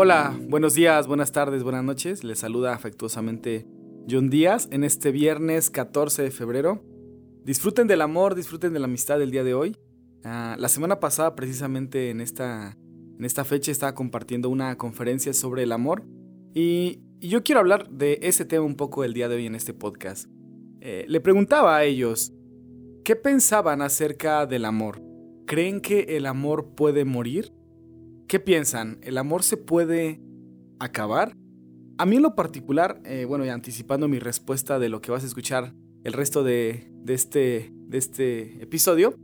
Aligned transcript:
Hola, 0.00 0.38
buenos 0.48 0.76
días, 0.76 1.08
buenas 1.08 1.32
tardes, 1.32 1.64
buenas 1.64 1.82
noches. 1.82 2.22
Les 2.22 2.38
saluda 2.38 2.72
afectuosamente 2.72 3.66
John 4.08 4.30
Díaz 4.30 4.68
en 4.70 4.84
este 4.84 5.10
viernes 5.10 5.70
14 5.70 6.22
de 6.22 6.30
febrero. 6.30 6.84
Disfruten 7.42 7.88
del 7.88 8.02
amor, 8.02 8.36
disfruten 8.36 8.72
de 8.72 8.78
la 8.78 8.84
amistad 8.84 9.18
del 9.18 9.32
día 9.32 9.42
de 9.42 9.54
hoy. 9.54 9.76
Ah, 10.22 10.54
la 10.56 10.68
semana 10.68 11.00
pasada, 11.00 11.34
precisamente 11.34 12.10
en 12.10 12.20
esta, 12.20 12.78
en 13.18 13.24
esta 13.24 13.44
fecha, 13.44 13.72
estaba 13.72 13.96
compartiendo 13.96 14.50
una 14.50 14.78
conferencia 14.78 15.32
sobre 15.32 15.64
el 15.64 15.72
amor 15.72 16.04
y, 16.54 17.00
yo 17.18 17.42
quiero 17.42 17.58
hablar 17.58 17.90
de 17.90 18.20
ese 18.22 18.44
tema 18.44 18.64
un 18.64 18.76
poco 18.76 19.02
el 19.02 19.14
día 19.14 19.28
de 19.28 19.34
hoy 19.34 19.46
en 19.46 19.56
este 19.56 19.74
podcast. 19.74 20.30
Eh, 20.80 21.06
le 21.08 21.20
preguntaba 21.20 21.76
a 21.76 21.82
ellos, 21.82 22.32
¿qué 23.04 23.16
pensaban 23.16 23.82
acerca 23.82 24.46
del 24.46 24.64
amor? 24.64 25.02
¿Creen 25.44 25.80
que 25.80 26.16
el 26.16 26.26
amor 26.26 26.76
puede 26.76 27.04
morir? 27.04 27.57
¿Qué 28.28 28.38
piensan? 28.38 28.98
¿El 29.00 29.16
amor 29.16 29.42
se 29.42 29.56
puede 29.56 30.20
acabar? 30.78 31.34
A 31.96 32.04
mí 32.04 32.16
en 32.16 32.22
lo 32.22 32.34
particular, 32.34 33.00
eh, 33.06 33.24
bueno, 33.24 33.46
y 33.46 33.48
anticipando 33.48 34.06
mi 34.06 34.18
respuesta 34.18 34.78
de 34.78 34.90
lo 34.90 35.00
que 35.00 35.10
vas 35.10 35.24
a 35.24 35.26
escuchar 35.26 35.72
el 36.04 36.12
resto 36.12 36.44
de, 36.44 36.92
este, 37.06 37.72
de 37.72 37.96
este 37.96 38.62
episodio, 38.62 39.14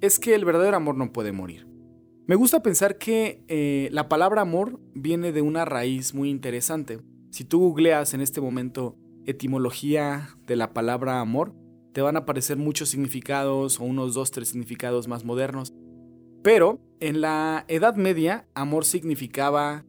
es 0.00 0.18
que 0.18 0.34
el 0.34 0.46
verdadero 0.46 0.78
amor 0.78 0.96
no 0.96 1.12
puede 1.12 1.30
morir. 1.30 1.68
Me 2.26 2.36
gusta 2.36 2.62
pensar 2.62 2.96
que 2.96 3.44
eh, 3.48 3.90
la 3.92 4.08
palabra 4.08 4.40
amor 4.40 4.80
viene 4.94 5.32
de 5.32 5.42
una 5.42 5.66
raíz 5.66 6.14
muy 6.14 6.30
interesante. 6.30 7.00
Si 7.32 7.44
tú 7.44 7.60
googleas 7.60 8.14
en 8.14 8.22
este 8.22 8.40
momento 8.40 8.96
etimología 9.26 10.30
de 10.46 10.56
la 10.56 10.72
palabra 10.72 11.20
amor, 11.20 11.54
te 11.92 12.00
van 12.00 12.16
a 12.16 12.20
aparecer 12.20 12.56
muchos 12.56 12.88
significados 12.88 13.78
o 13.78 13.84
unos 13.84 14.14
dos, 14.14 14.30
tres 14.30 14.48
significados 14.48 15.06
más 15.06 15.22
modernos. 15.22 15.74
Pero 16.44 16.78
en 17.00 17.22
la 17.22 17.64
Edad 17.68 17.96
Media, 17.96 18.46
amor 18.52 18.84
significaba... 18.84 19.86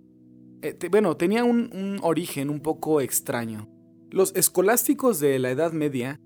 Eh, 0.61 0.77
bueno, 0.89 1.17
tenía 1.17 1.43
un, 1.43 1.99
origen 2.01 2.49
un 2.49 2.61
poco 2.61 3.01
extraño. 3.01 3.67
Los 4.09 4.33
escolásticos 4.37 5.19
de 5.19 5.37
la 5.37 5.51
Edad 5.51 5.73
Media 5.73 6.21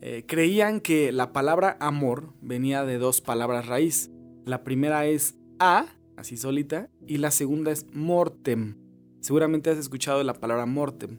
eh, 0.00 0.24
creían 0.26 0.80
que 0.80 1.12
la 1.12 1.34
palabra 1.34 1.76
amor 1.80 2.32
venía 2.40 2.86
de 2.86 2.96
dos 2.96 3.20
palabras 3.20 3.66
raíz. 3.66 4.10
La 4.46 4.64
primera 4.64 5.04
es 5.04 5.34
a, 5.58 5.84
así 6.16 6.38
solita, 6.38 6.88
y 7.06 7.18
la 7.18 7.30
segunda 7.30 7.70
es 7.70 7.84
mortem. 7.92 8.78
Seguramente 9.20 9.68
has 9.68 9.76
escuchado 9.76 10.24
la 10.24 10.32
palabra 10.32 10.64
mortem. 10.64 11.18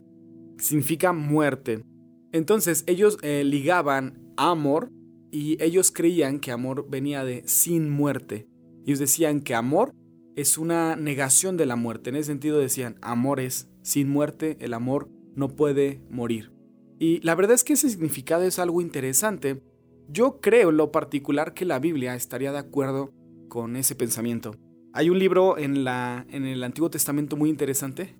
Significa 0.58 1.12
muerte. 1.12 1.84
Entonces 2.32 2.82
ellos 2.88 3.18
eh, 3.22 3.44
ligaban 3.44 4.32
amor 4.36 4.90
y 5.30 5.62
ellos 5.62 5.92
creían 5.92 6.40
que 6.40 6.50
amor 6.50 6.90
venía 6.90 7.24
de 7.24 7.46
sin 7.46 7.90
muerte. 7.90 8.48
Ellos 8.86 9.00
decían 9.00 9.40
que 9.40 9.56
amor 9.56 9.92
es 10.36 10.58
una 10.58 10.94
negación 10.94 11.56
de 11.56 11.66
la 11.66 11.74
muerte. 11.74 12.10
En 12.10 12.16
ese 12.16 12.28
sentido 12.28 12.58
decían, 12.58 12.96
amor 13.02 13.40
es 13.40 13.68
sin 13.82 14.08
muerte, 14.08 14.56
el 14.60 14.74
amor 14.74 15.10
no 15.34 15.48
puede 15.48 16.00
morir. 16.08 16.52
Y 17.00 17.20
la 17.22 17.34
verdad 17.34 17.54
es 17.54 17.64
que 17.64 17.72
ese 17.72 17.90
significado 17.90 18.44
es 18.44 18.60
algo 18.60 18.80
interesante. 18.80 19.60
Yo 20.08 20.40
creo 20.40 20.70
en 20.70 20.76
lo 20.76 20.92
particular 20.92 21.52
que 21.52 21.64
la 21.64 21.80
Biblia 21.80 22.14
estaría 22.14 22.52
de 22.52 22.58
acuerdo 22.58 23.12
con 23.48 23.74
ese 23.74 23.96
pensamiento. 23.96 24.54
Hay 24.92 25.10
un 25.10 25.18
libro 25.18 25.58
en, 25.58 25.82
la, 25.82 26.24
en 26.30 26.46
el 26.46 26.62
Antiguo 26.62 26.88
Testamento 26.88 27.36
muy 27.36 27.50
interesante, 27.50 28.16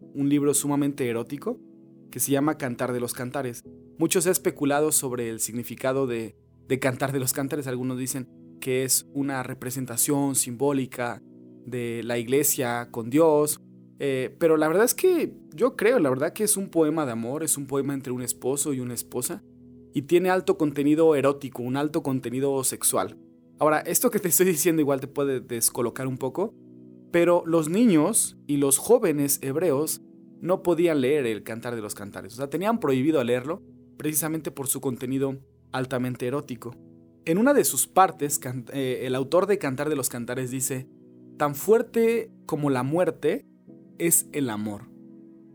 un 0.00 0.28
libro 0.28 0.54
sumamente 0.54 1.08
erótico, 1.08 1.60
que 2.10 2.18
se 2.18 2.32
llama 2.32 2.58
Cantar 2.58 2.92
de 2.92 2.98
los 2.98 3.14
Cantares. 3.14 3.62
Muchos 3.96 4.26
han 4.26 4.32
especulado 4.32 4.90
sobre 4.90 5.30
el 5.30 5.38
significado 5.38 6.08
de, 6.08 6.36
de 6.66 6.78
Cantar 6.80 7.12
de 7.12 7.20
los 7.20 7.32
Cantares. 7.32 7.68
Algunos 7.68 7.96
dicen, 7.96 8.28
que 8.60 8.84
es 8.84 9.06
una 9.12 9.42
representación 9.42 10.34
simbólica 10.34 11.22
de 11.66 12.02
la 12.04 12.18
iglesia 12.18 12.88
con 12.90 13.10
Dios. 13.10 13.60
Eh, 13.98 14.34
pero 14.38 14.56
la 14.56 14.68
verdad 14.68 14.84
es 14.84 14.94
que 14.94 15.34
yo 15.54 15.76
creo, 15.76 15.98
la 15.98 16.10
verdad 16.10 16.32
que 16.32 16.44
es 16.44 16.56
un 16.56 16.68
poema 16.68 17.04
de 17.04 17.12
amor, 17.12 17.42
es 17.42 17.56
un 17.56 17.66
poema 17.66 17.94
entre 17.94 18.12
un 18.12 18.22
esposo 18.22 18.72
y 18.72 18.80
una 18.80 18.94
esposa, 18.94 19.42
y 19.92 20.02
tiene 20.02 20.30
alto 20.30 20.56
contenido 20.56 21.14
erótico, 21.14 21.62
un 21.62 21.76
alto 21.76 22.02
contenido 22.02 22.62
sexual. 22.64 23.18
Ahora, 23.58 23.80
esto 23.80 24.10
que 24.10 24.18
te 24.18 24.28
estoy 24.28 24.46
diciendo 24.46 24.80
igual 24.80 25.00
te 25.00 25.06
puede 25.06 25.40
descolocar 25.40 26.06
un 26.06 26.16
poco, 26.16 26.54
pero 27.10 27.42
los 27.44 27.68
niños 27.68 28.38
y 28.46 28.56
los 28.56 28.78
jóvenes 28.78 29.38
hebreos 29.42 30.00
no 30.40 30.62
podían 30.62 31.02
leer 31.02 31.26
el 31.26 31.42
Cantar 31.42 31.74
de 31.74 31.82
los 31.82 31.94
Cantares, 31.94 32.34
o 32.34 32.36
sea, 32.36 32.48
tenían 32.48 32.80
prohibido 32.80 33.22
leerlo 33.22 33.62
precisamente 33.98 34.50
por 34.50 34.66
su 34.66 34.80
contenido 34.80 35.36
altamente 35.72 36.26
erótico. 36.26 36.74
En 37.26 37.38
una 37.38 37.52
de 37.52 37.64
sus 37.64 37.86
partes, 37.86 38.40
eh, 38.72 39.02
el 39.04 39.14
autor 39.14 39.46
de 39.46 39.58
Cantar 39.58 39.88
de 39.90 39.96
los 39.96 40.08
Cantares 40.08 40.50
dice, 40.50 40.88
tan 41.36 41.54
fuerte 41.54 42.30
como 42.46 42.70
la 42.70 42.82
muerte 42.82 43.46
es 43.98 44.26
el 44.32 44.48
amor. 44.48 44.90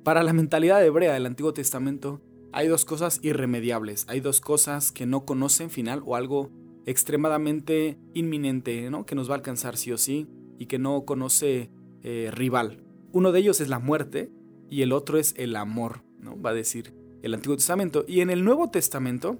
Para 0.04 0.22
la 0.22 0.34
mentalidad 0.34 0.86
hebrea 0.86 1.14
del 1.14 1.26
Antiguo 1.26 1.54
Testamento 1.54 2.22
hay 2.54 2.68
dos 2.68 2.86
cosas 2.86 3.20
irremediables, 3.24 4.06
hay 4.08 4.20
dos 4.20 4.42
cosas 4.42 4.92
que 4.92 5.08
no 5.08 5.26
conocen 5.26 5.72
final 5.72 6.04
o 6.06 6.16
algo 6.16 6.52
extremadamente 6.86 7.98
inminente, 8.14 8.90
¿no? 8.92 9.06
que 9.06 9.16
nos 9.16 9.28
va 9.30 9.34
a 9.34 9.38
alcanzar 9.38 9.76
sí 9.76 9.92
o 9.92 9.98
sí 9.98 10.28
y 10.60 10.68
que 10.68 10.78
no 10.78 11.04
conoce 11.06 11.72
eh, 12.04 12.30
rival. 12.32 12.84
Uno 13.12 13.32
de 13.32 13.40
ellos 13.40 13.60
es 13.60 13.70
la 13.70 13.80
muerte 13.80 14.32
y 14.70 14.84
el 14.84 14.92
otro 14.92 15.18
es 15.18 15.34
el 15.38 15.56
amor, 15.56 16.04
¿no? 16.20 16.40
va 16.40 16.52
a 16.52 16.54
decir 16.54 16.94
el 17.24 17.34
Antiguo 17.34 17.58
Testamento. 17.58 18.06
Y 18.08 18.22
en 18.22 18.30
el 18.30 18.44
Nuevo 18.44 18.70
Testamento 18.70 19.40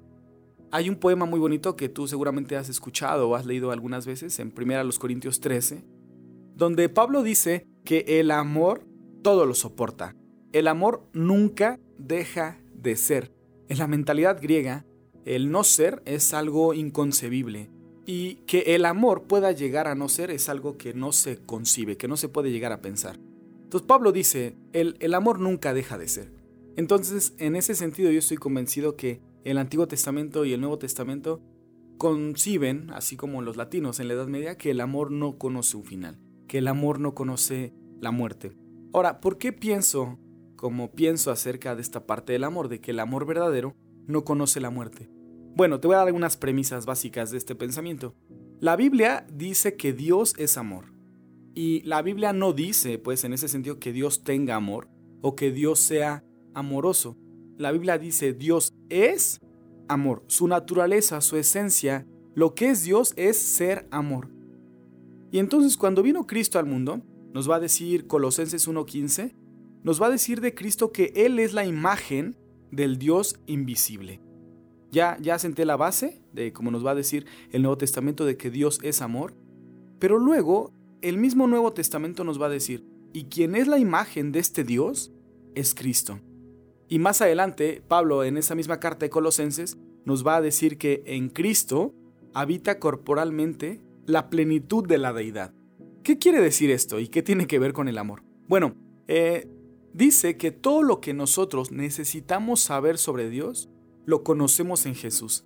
hay 0.70 0.88
un 0.88 0.96
poema 0.96 1.26
muy 1.26 1.38
bonito 1.38 1.76
que 1.76 1.88
tú 1.88 2.06
seguramente 2.08 2.56
has 2.56 2.68
escuchado 2.68 3.28
o 3.28 3.34
has 3.34 3.46
leído 3.46 3.70
algunas 3.70 4.06
veces 4.06 4.38
en 4.38 4.52
1 4.56 4.90
Corintios 4.98 5.40
13, 5.40 5.84
donde 6.54 6.88
Pablo 6.88 7.22
dice 7.22 7.66
que 7.84 8.04
el 8.06 8.30
amor 8.30 8.84
todo 9.22 9.46
lo 9.46 9.54
soporta. 9.54 10.14
El 10.52 10.68
amor 10.68 11.08
nunca 11.12 11.78
deja 11.98 12.58
de 12.74 12.96
ser. 12.96 13.32
En 13.68 13.78
la 13.78 13.86
mentalidad 13.86 14.40
griega, 14.40 14.84
el 15.24 15.50
no 15.50 15.64
ser 15.64 16.02
es 16.04 16.32
algo 16.34 16.74
inconcebible 16.74 17.70
y 18.06 18.36
que 18.46 18.74
el 18.74 18.84
amor 18.84 19.24
pueda 19.24 19.50
llegar 19.50 19.88
a 19.88 19.96
no 19.96 20.08
ser 20.08 20.30
es 20.30 20.48
algo 20.48 20.78
que 20.78 20.94
no 20.94 21.12
se 21.12 21.38
concibe, 21.38 21.96
que 21.96 22.06
no 22.06 22.16
se 22.16 22.28
puede 22.28 22.52
llegar 22.52 22.72
a 22.72 22.80
pensar. 22.80 23.18
Entonces 23.64 23.86
Pablo 23.86 24.12
dice, 24.12 24.54
el, 24.72 24.96
el 25.00 25.14
amor 25.14 25.40
nunca 25.40 25.74
deja 25.74 25.98
de 25.98 26.06
ser. 26.06 26.30
Entonces, 26.76 27.34
en 27.38 27.56
ese 27.56 27.74
sentido 27.74 28.12
yo 28.12 28.20
estoy 28.20 28.36
convencido 28.36 28.96
que 28.96 29.20
el 29.46 29.58
Antiguo 29.58 29.86
Testamento 29.86 30.44
y 30.44 30.52
el 30.52 30.60
Nuevo 30.60 30.76
Testamento 30.76 31.40
conciben, 31.98 32.90
así 32.90 33.16
como 33.16 33.42
los 33.42 33.56
latinos 33.56 34.00
en 34.00 34.08
la 34.08 34.14
Edad 34.14 34.26
Media, 34.26 34.58
que 34.58 34.72
el 34.72 34.80
amor 34.80 35.12
no 35.12 35.38
conoce 35.38 35.76
un 35.76 35.84
final, 35.84 36.18
que 36.48 36.58
el 36.58 36.66
amor 36.66 36.98
no 36.98 37.14
conoce 37.14 37.72
la 38.00 38.10
muerte. 38.10 38.56
Ahora, 38.92 39.20
¿por 39.20 39.38
qué 39.38 39.52
pienso 39.52 40.18
como 40.56 40.90
pienso 40.90 41.30
acerca 41.30 41.76
de 41.76 41.82
esta 41.82 42.06
parte 42.06 42.32
del 42.32 42.42
amor, 42.42 42.68
de 42.68 42.80
que 42.80 42.90
el 42.90 42.98
amor 42.98 43.24
verdadero 43.24 43.76
no 44.08 44.24
conoce 44.24 44.60
la 44.60 44.70
muerte? 44.70 45.08
Bueno, 45.54 45.78
te 45.78 45.86
voy 45.86 45.94
a 45.94 45.98
dar 45.98 46.08
algunas 46.08 46.36
premisas 46.36 46.84
básicas 46.84 47.30
de 47.30 47.38
este 47.38 47.54
pensamiento. 47.54 48.16
La 48.58 48.74
Biblia 48.74 49.28
dice 49.32 49.76
que 49.76 49.92
Dios 49.92 50.34
es 50.38 50.58
amor. 50.58 50.86
Y 51.54 51.82
la 51.82 52.02
Biblia 52.02 52.32
no 52.32 52.52
dice, 52.52 52.98
pues 52.98 53.22
en 53.22 53.32
ese 53.32 53.46
sentido, 53.46 53.78
que 53.78 53.92
Dios 53.92 54.24
tenga 54.24 54.56
amor 54.56 54.88
o 55.22 55.36
que 55.36 55.52
Dios 55.52 55.78
sea 55.78 56.24
amoroso 56.52 57.16
la 57.58 57.72
Biblia 57.72 57.98
dice 57.98 58.32
Dios 58.32 58.74
es 58.88 59.40
amor. 59.88 60.24
Su 60.26 60.48
naturaleza, 60.48 61.20
su 61.20 61.36
esencia, 61.36 62.06
lo 62.34 62.54
que 62.54 62.70
es 62.70 62.84
Dios 62.84 63.12
es 63.16 63.38
ser 63.38 63.86
amor. 63.90 64.30
Y 65.30 65.38
entonces 65.38 65.76
cuando 65.76 66.02
vino 66.02 66.26
Cristo 66.26 66.58
al 66.58 66.66
mundo, 66.66 67.02
nos 67.32 67.50
va 67.50 67.56
a 67.56 67.60
decir 67.60 68.06
Colosenses 68.06 68.68
1.15, 68.68 69.34
nos 69.82 70.00
va 70.00 70.06
a 70.06 70.10
decir 70.10 70.40
de 70.40 70.54
Cristo 70.54 70.92
que 70.92 71.12
Él 71.14 71.38
es 71.38 71.52
la 71.52 71.66
imagen 71.66 72.36
del 72.70 72.98
Dios 72.98 73.38
invisible. 73.46 74.20
Ya, 74.90 75.18
ya 75.20 75.38
senté 75.38 75.64
la 75.64 75.76
base 75.76 76.22
de, 76.32 76.52
como 76.52 76.70
nos 76.70 76.84
va 76.84 76.92
a 76.92 76.94
decir 76.94 77.26
el 77.50 77.62
Nuevo 77.62 77.76
Testamento, 77.76 78.24
de 78.24 78.36
que 78.36 78.50
Dios 78.50 78.80
es 78.82 79.02
amor. 79.02 79.34
Pero 79.98 80.18
luego, 80.18 80.72
el 81.02 81.18
mismo 81.18 81.46
Nuevo 81.46 81.72
Testamento 81.72 82.24
nos 82.24 82.40
va 82.40 82.46
a 82.46 82.50
decir, 82.50 82.84
y 83.12 83.24
quien 83.24 83.54
es 83.54 83.66
la 83.66 83.78
imagen 83.78 84.32
de 84.32 84.38
este 84.38 84.64
Dios 84.64 85.12
es 85.54 85.74
Cristo. 85.74 86.20
Y 86.88 86.98
más 86.98 87.20
adelante, 87.20 87.82
Pablo 87.86 88.24
en 88.24 88.36
esa 88.36 88.54
misma 88.54 88.78
carta 88.78 89.06
de 89.06 89.10
Colosenses 89.10 89.76
nos 90.04 90.26
va 90.26 90.36
a 90.36 90.40
decir 90.40 90.78
que 90.78 91.02
en 91.06 91.28
Cristo 91.28 91.94
habita 92.32 92.78
corporalmente 92.78 93.80
la 94.06 94.30
plenitud 94.30 94.86
de 94.86 94.98
la 94.98 95.12
deidad. 95.12 95.52
¿Qué 96.04 96.18
quiere 96.18 96.40
decir 96.40 96.70
esto 96.70 97.00
y 97.00 97.08
qué 97.08 97.22
tiene 97.22 97.46
que 97.46 97.58
ver 97.58 97.72
con 97.72 97.88
el 97.88 97.98
amor? 97.98 98.22
Bueno, 98.46 98.76
eh, 99.08 99.48
dice 99.92 100.36
que 100.36 100.52
todo 100.52 100.82
lo 100.82 101.00
que 101.00 101.14
nosotros 101.14 101.72
necesitamos 101.72 102.60
saber 102.60 102.98
sobre 102.98 103.28
Dios 103.28 103.68
lo 104.04 104.22
conocemos 104.22 104.86
en 104.86 104.94
Jesús. 104.94 105.44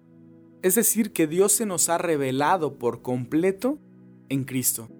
Es 0.62 0.74
decir, 0.74 1.12
que 1.12 1.26
Dios 1.26 1.52
se 1.52 1.64
nos 1.64 1.88
ha 1.88 1.96
revelado 1.96 2.76
por 2.78 3.00
completo 3.00 3.78
en 4.28 4.44
Cristo. 4.44 4.90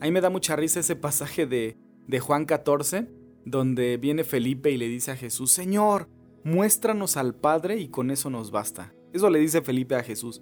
A 0.00 0.04
mí 0.04 0.10
me 0.10 0.20
da 0.20 0.28
mucha 0.28 0.54
risa 0.54 0.80
ese 0.80 0.96
pasaje 0.96 1.46
de, 1.46 1.78
de 2.06 2.20
Juan 2.20 2.44
14, 2.44 3.08
donde 3.50 3.96
viene 3.96 4.24
Felipe 4.24 4.70
y 4.70 4.76
le 4.76 4.88
dice 4.88 5.12
a 5.12 5.16
Jesús, 5.16 5.50
Señor, 5.50 6.08
muéstranos 6.44 7.16
al 7.16 7.34
Padre 7.34 7.78
y 7.78 7.88
con 7.88 8.10
eso 8.10 8.30
nos 8.30 8.50
basta. 8.50 8.94
Eso 9.12 9.30
le 9.30 9.38
dice 9.38 9.62
Felipe 9.62 9.94
a 9.94 10.02
Jesús. 10.02 10.40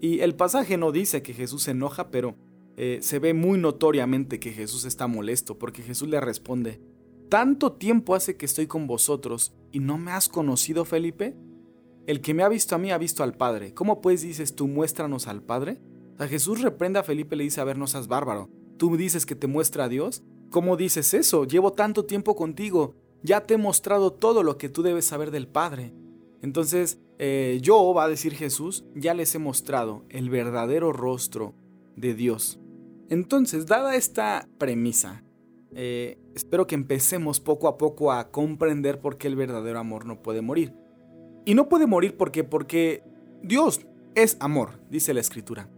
Y 0.00 0.20
el 0.20 0.34
pasaje 0.34 0.76
no 0.76 0.92
dice 0.92 1.22
que 1.22 1.34
Jesús 1.34 1.62
se 1.62 1.70
enoja, 1.70 2.10
pero 2.10 2.36
eh, 2.76 2.98
se 3.02 3.18
ve 3.18 3.34
muy 3.34 3.58
notoriamente 3.58 4.40
que 4.40 4.52
Jesús 4.52 4.84
está 4.84 5.06
molesto 5.06 5.58
porque 5.58 5.82
Jesús 5.82 6.08
le 6.08 6.20
responde, 6.20 6.80
¿tanto 7.28 7.72
tiempo 7.72 8.14
hace 8.14 8.36
que 8.36 8.46
estoy 8.46 8.66
con 8.66 8.86
vosotros 8.86 9.54
y 9.70 9.80
no 9.80 9.98
me 9.98 10.12
has 10.12 10.28
conocido, 10.28 10.84
Felipe? 10.84 11.36
El 12.06 12.20
que 12.20 12.34
me 12.34 12.42
ha 12.42 12.48
visto 12.48 12.74
a 12.74 12.78
mí 12.78 12.90
ha 12.90 12.98
visto 12.98 13.22
al 13.22 13.36
Padre. 13.36 13.74
¿Cómo 13.74 14.00
pues 14.00 14.22
dices 14.22 14.56
tú, 14.56 14.66
muéstranos 14.66 15.28
al 15.28 15.42
Padre? 15.42 15.80
O 16.18 16.24
Jesús 16.24 16.60
reprende 16.60 16.98
a 16.98 17.04
Felipe 17.04 17.34
y 17.34 17.38
le 17.38 17.44
dice, 17.44 17.60
a 17.60 17.64
ver, 17.64 17.78
no 17.78 17.86
seas 17.86 18.08
bárbaro. 18.08 18.50
¿Tú 18.76 18.96
dices 18.96 19.26
que 19.26 19.36
te 19.36 19.46
muestra 19.46 19.84
a 19.84 19.88
Dios? 19.88 20.24
¿Cómo 20.52 20.76
dices 20.76 21.14
eso? 21.14 21.44
Llevo 21.44 21.72
tanto 21.72 22.04
tiempo 22.04 22.36
contigo. 22.36 22.94
Ya 23.22 23.40
te 23.40 23.54
he 23.54 23.58
mostrado 23.58 24.12
todo 24.12 24.42
lo 24.42 24.58
que 24.58 24.68
tú 24.68 24.82
debes 24.82 25.06
saber 25.06 25.30
del 25.30 25.48
Padre. 25.48 25.94
Entonces, 26.42 27.00
eh, 27.18 27.58
yo, 27.62 27.94
va 27.94 28.04
a 28.04 28.08
decir 28.08 28.34
Jesús, 28.34 28.84
ya 28.94 29.14
les 29.14 29.34
he 29.34 29.38
mostrado 29.38 30.04
el 30.10 30.28
verdadero 30.28 30.92
rostro 30.92 31.54
de 31.96 32.12
Dios. 32.12 32.60
Entonces, 33.08 33.64
dada 33.64 33.96
esta 33.96 34.46
premisa, 34.58 35.24
eh, 35.74 36.18
espero 36.34 36.66
que 36.66 36.74
empecemos 36.74 37.40
poco 37.40 37.66
a 37.66 37.78
poco 37.78 38.12
a 38.12 38.30
comprender 38.30 39.00
por 39.00 39.16
qué 39.16 39.28
el 39.28 39.36
verdadero 39.36 39.78
amor 39.78 40.04
no 40.04 40.20
puede 40.20 40.42
morir. 40.42 40.74
Y 41.46 41.54
no 41.54 41.70
puede 41.70 41.86
morir 41.86 42.18
porque, 42.18 42.44
porque 42.44 43.02
Dios 43.42 43.86
es 44.14 44.36
amor, 44.38 44.80
dice 44.90 45.14
la 45.14 45.20
escritura. 45.20 45.70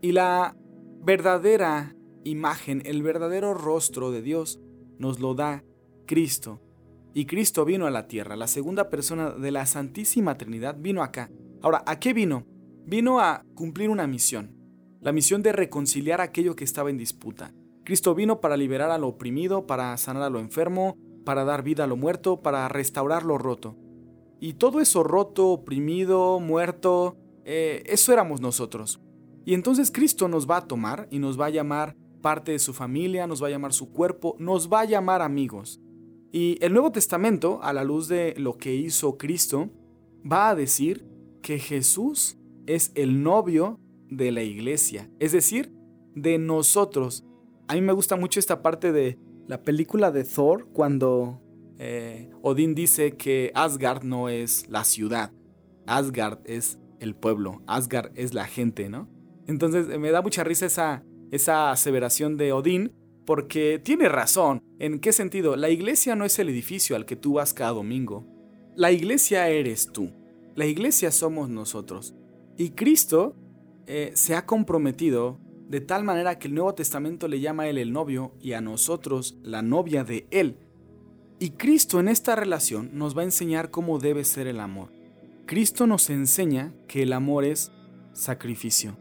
Y 0.00 0.12
la 0.12 0.56
verdadera 1.02 1.96
imagen, 2.24 2.82
el 2.84 3.02
verdadero 3.02 3.54
rostro 3.54 4.10
de 4.10 4.22
Dios 4.22 4.60
nos 4.98 5.20
lo 5.20 5.34
da 5.34 5.64
Cristo. 6.06 6.60
Y 7.12 7.26
Cristo 7.26 7.64
vino 7.64 7.86
a 7.86 7.90
la 7.90 8.08
tierra, 8.08 8.36
la 8.36 8.48
segunda 8.48 8.90
persona 8.90 9.30
de 9.30 9.50
la 9.50 9.66
Santísima 9.66 10.36
Trinidad 10.36 10.76
vino 10.78 11.02
acá. 11.02 11.30
Ahora, 11.62 11.82
¿a 11.86 12.00
qué 12.00 12.12
vino? 12.12 12.44
Vino 12.86 13.20
a 13.20 13.44
cumplir 13.54 13.88
una 13.88 14.06
misión, 14.06 14.56
la 15.00 15.12
misión 15.12 15.42
de 15.42 15.52
reconciliar 15.52 16.20
aquello 16.20 16.56
que 16.56 16.64
estaba 16.64 16.90
en 16.90 16.98
disputa. 16.98 17.54
Cristo 17.84 18.14
vino 18.14 18.40
para 18.40 18.56
liberar 18.56 18.90
a 18.90 18.98
lo 18.98 19.08
oprimido, 19.08 19.66
para 19.66 19.96
sanar 19.96 20.22
a 20.22 20.30
lo 20.30 20.40
enfermo, 20.40 20.96
para 21.24 21.44
dar 21.44 21.62
vida 21.62 21.84
a 21.84 21.86
lo 21.86 21.96
muerto, 21.96 22.42
para 22.42 22.68
restaurar 22.68 23.22
lo 23.22 23.38
roto. 23.38 23.76
Y 24.40 24.54
todo 24.54 24.80
eso 24.80 25.02
roto, 25.02 25.48
oprimido, 25.48 26.40
muerto, 26.40 27.16
eh, 27.44 27.82
eso 27.86 28.12
éramos 28.12 28.40
nosotros. 28.40 29.00
Y 29.44 29.54
entonces 29.54 29.90
Cristo 29.90 30.28
nos 30.28 30.48
va 30.50 30.58
a 30.58 30.66
tomar 30.66 31.06
y 31.10 31.18
nos 31.18 31.38
va 31.38 31.46
a 31.46 31.50
llamar 31.50 31.96
parte 32.24 32.52
de 32.52 32.58
su 32.58 32.72
familia, 32.72 33.26
nos 33.26 33.42
va 33.42 33.48
a 33.48 33.50
llamar 33.50 33.74
su 33.74 33.92
cuerpo, 33.92 34.34
nos 34.38 34.72
va 34.72 34.80
a 34.80 34.84
llamar 34.86 35.20
amigos. 35.20 35.78
Y 36.32 36.56
el 36.62 36.72
Nuevo 36.72 36.90
Testamento, 36.90 37.60
a 37.62 37.74
la 37.74 37.84
luz 37.84 38.08
de 38.08 38.32
lo 38.38 38.56
que 38.56 38.74
hizo 38.74 39.18
Cristo, 39.18 39.68
va 40.24 40.48
a 40.48 40.54
decir 40.54 41.06
que 41.42 41.58
Jesús 41.58 42.38
es 42.66 42.92
el 42.94 43.22
novio 43.22 43.78
de 44.08 44.32
la 44.32 44.42
iglesia, 44.42 45.10
es 45.20 45.32
decir, 45.32 45.70
de 46.14 46.38
nosotros. 46.38 47.26
A 47.68 47.74
mí 47.74 47.82
me 47.82 47.92
gusta 47.92 48.16
mucho 48.16 48.40
esta 48.40 48.62
parte 48.62 48.90
de 48.90 49.18
la 49.46 49.62
película 49.62 50.10
de 50.10 50.24
Thor 50.24 50.68
cuando 50.72 51.42
eh, 51.78 52.30
Odín 52.40 52.74
dice 52.74 53.18
que 53.18 53.52
Asgard 53.54 54.02
no 54.02 54.30
es 54.30 54.66
la 54.70 54.84
ciudad, 54.84 55.30
Asgard 55.86 56.38
es 56.46 56.78
el 57.00 57.14
pueblo, 57.14 57.62
Asgard 57.66 58.12
es 58.14 58.32
la 58.32 58.46
gente, 58.46 58.88
¿no? 58.88 59.10
Entonces 59.46 59.98
me 59.98 60.10
da 60.10 60.22
mucha 60.22 60.42
risa 60.42 60.64
esa, 60.64 61.04
esa 61.34 61.72
aseveración 61.72 62.36
de 62.36 62.52
Odín 62.52 62.92
porque 63.26 63.80
tiene 63.82 64.08
razón. 64.08 64.62
¿En 64.78 65.00
qué 65.00 65.12
sentido? 65.12 65.56
La 65.56 65.70
iglesia 65.70 66.14
no 66.14 66.24
es 66.24 66.38
el 66.38 66.48
edificio 66.48 66.94
al 66.94 67.06
que 67.06 67.16
tú 67.16 67.34
vas 67.34 67.52
cada 67.52 67.72
domingo. 67.72 68.24
La 68.76 68.92
iglesia 68.92 69.48
eres 69.48 69.90
tú. 69.92 70.10
La 70.54 70.66
iglesia 70.66 71.10
somos 71.10 71.48
nosotros. 71.48 72.14
Y 72.56 72.70
Cristo 72.70 73.34
eh, 73.86 74.12
se 74.14 74.36
ha 74.36 74.46
comprometido 74.46 75.40
de 75.68 75.80
tal 75.80 76.04
manera 76.04 76.38
que 76.38 76.46
el 76.46 76.54
Nuevo 76.54 76.74
Testamento 76.74 77.26
le 77.26 77.40
llama 77.40 77.64
a 77.64 77.68
él 77.68 77.78
el 77.78 77.92
novio 77.92 78.34
y 78.40 78.52
a 78.52 78.60
nosotros 78.60 79.36
la 79.42 79.62
novia 79.62 80.04
de 80.04 80.28
él. 80.30 80.58
Y 81.40 81.50
Cristo 81.50 81.98
en 81.98 82.06
esta 82.06 82.36
relación 82.36 82.90
nos 82.92 83.16
va 83.16 83.22
a 83.22 83.24
enseñar 83.24 83.72
cómo 83.72 83.98
debe 83.98 84.22
ser 84.24 84.46
el 84.46 84.60
amor. 84.60 84.92
Cristo 85.46 85.88
nos 85.88 86.10
enseña 86.10 86.72
que 86.86 87.02
el 87.02 87.12
amor 87.12 87.44
es 87.44 87.72
sacrificio. 88.12 88.96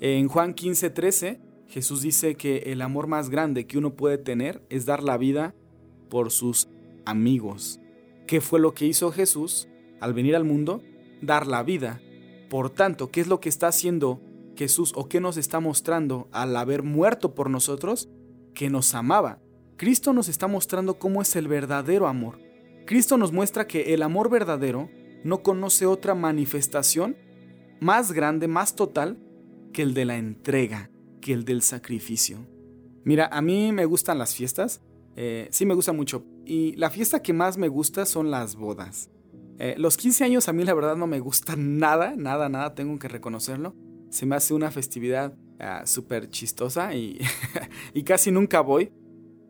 En 0.00 0.28
Juan 0.28 0.54
15:13, 0.54 1.51
Jesús 1.72 2.02
dice 2.02 2.34
que 2.34 2.58
el 2.66 2.82
amor 2.82 3.06
más 3.06 3.30
grande 3.30 3.66
que 3.66 3.78
uno 3.78 3.94
puede 3.94 4.18
tener 4.18 4.62
es 4.68 4.84
dar 4.84 5.02
la 5.02 5.16
vida 5.16 5.54
por 6.10 6.30
sus 6.30 6.68
amigos. 7.06 7.80
¿Qué 8.26 8.42
fue 8.42 8.60
lo 8.60 8.74
que 8.74 8.84
hizo 8.84 9.10
Jesús 9.10 9.68
al 9.98 10.12
venir 10.12 10.36
al 10.36 10.44
mundo? 10.44 10.82
Dar 11.22 11.46
la 11.46 11.62
vida. 11.62 12.02
Por 12.50 12.68
tanto, 12.68 13.10
¿qué 13.10 13.22
es 13.22 13.26
lo 13.26 13.40
que 13.40 13.48
está 13.48 13.68
haciendo 13.68 14.20
Jesús 14.54 14.92
o 14.94 15.08
qué 15.08 15.18
nos 15.18 15.38
está 15.38 15.60
mostrando 15.60 16.28
al 16.30 16.54
haber 16.56 16.82
muerto 16.82 17.34
por 17.34 17.48
nosotros? 17.48 18.10
Que 18.52 18.68
nos 18.68 18.94
amaba. 18.94 19.38
Cristo 19.78 20.12
nos 20.12 20.28
está 20.28 20.48
mostrando 20.48 20.98
cómo 20.98 21.22
es 21.22 21.34
el 21.36 21.48
verdadero 21.48 22.06
amor. 22.06 22.38
Cristo 22.84 23.16
nos 23.16 23.32
muestra 23.32 23.66
que 23.66 23.94
el 23.94 24.02
amor 24.02 24.28
verdadero 24.28 24.90
no 25.24 25.42
conoce 25.42 25.86
otra 25.86 26.14
manifestación 26.14 27.16
más 27.80 28.12
grande, 28.12 28.46
más 28.46 28.76
total, 28.76 29.16
que 29.72 29.80
el 29.80 29.94
de 29.94 30.04
la 30.04 30.18
entrega, 30.18 30.90
que 31.22 31.32
el 31.32 31.46
del 31.46 31.62
sacrificio. 31.62 32.46
Mira, 33.04 33.28
a 33.32 33.40
mí 33.40 33.72
me 33.72 33.86
gustan 33.86 34.18
las 34.18 34.34
fiestas, 34.34 34.82
eh, 35.16 35.48
sí 35.50 35.64
me 35.64 35.72
gusta 35.72 35.94
mucho, 35.94 36.26
y 36.44 36.76
la 36.76 36.90
fiesta 36.90 37.22
que 37.22 37.32
más 37.32 37.56
me 37.56 37.68
gusta 37.68 38.04
son 38.04 38.30
las 38.30 38.56
bodas. 38.56 39.10
Eh, 39.58 39.74
los 39.78 39.96
15 39.96 40.24
años 40.24 40.48
a 40.48 40.52
mí 40.52 40.64
la 40.64 40.74
verdad 40.74 40.96
no 40.96 41.06
me 41.06 41.20
gustan 41.20 41.78
nada, 41.78 42.14
nada, 42.16 42.50
nada, 42.50 42.74
tengo 42.74 42.98
que 42.98 43.08
reconocerlo. 43.08 43.74
Se 44.10 44.26
me 44.26 44.36
hace 44.36 44.52
una 44.52 44.70
festividad 44.70 45.34
ah, 45.58 45.86
súper 45.86 46.28
chistosa 46.28 46.94
y, 46.94 47.18
y 47.94 48.02
casi 48.02 48.30
nunca 48.30 48.60
voy, 48.60 48.92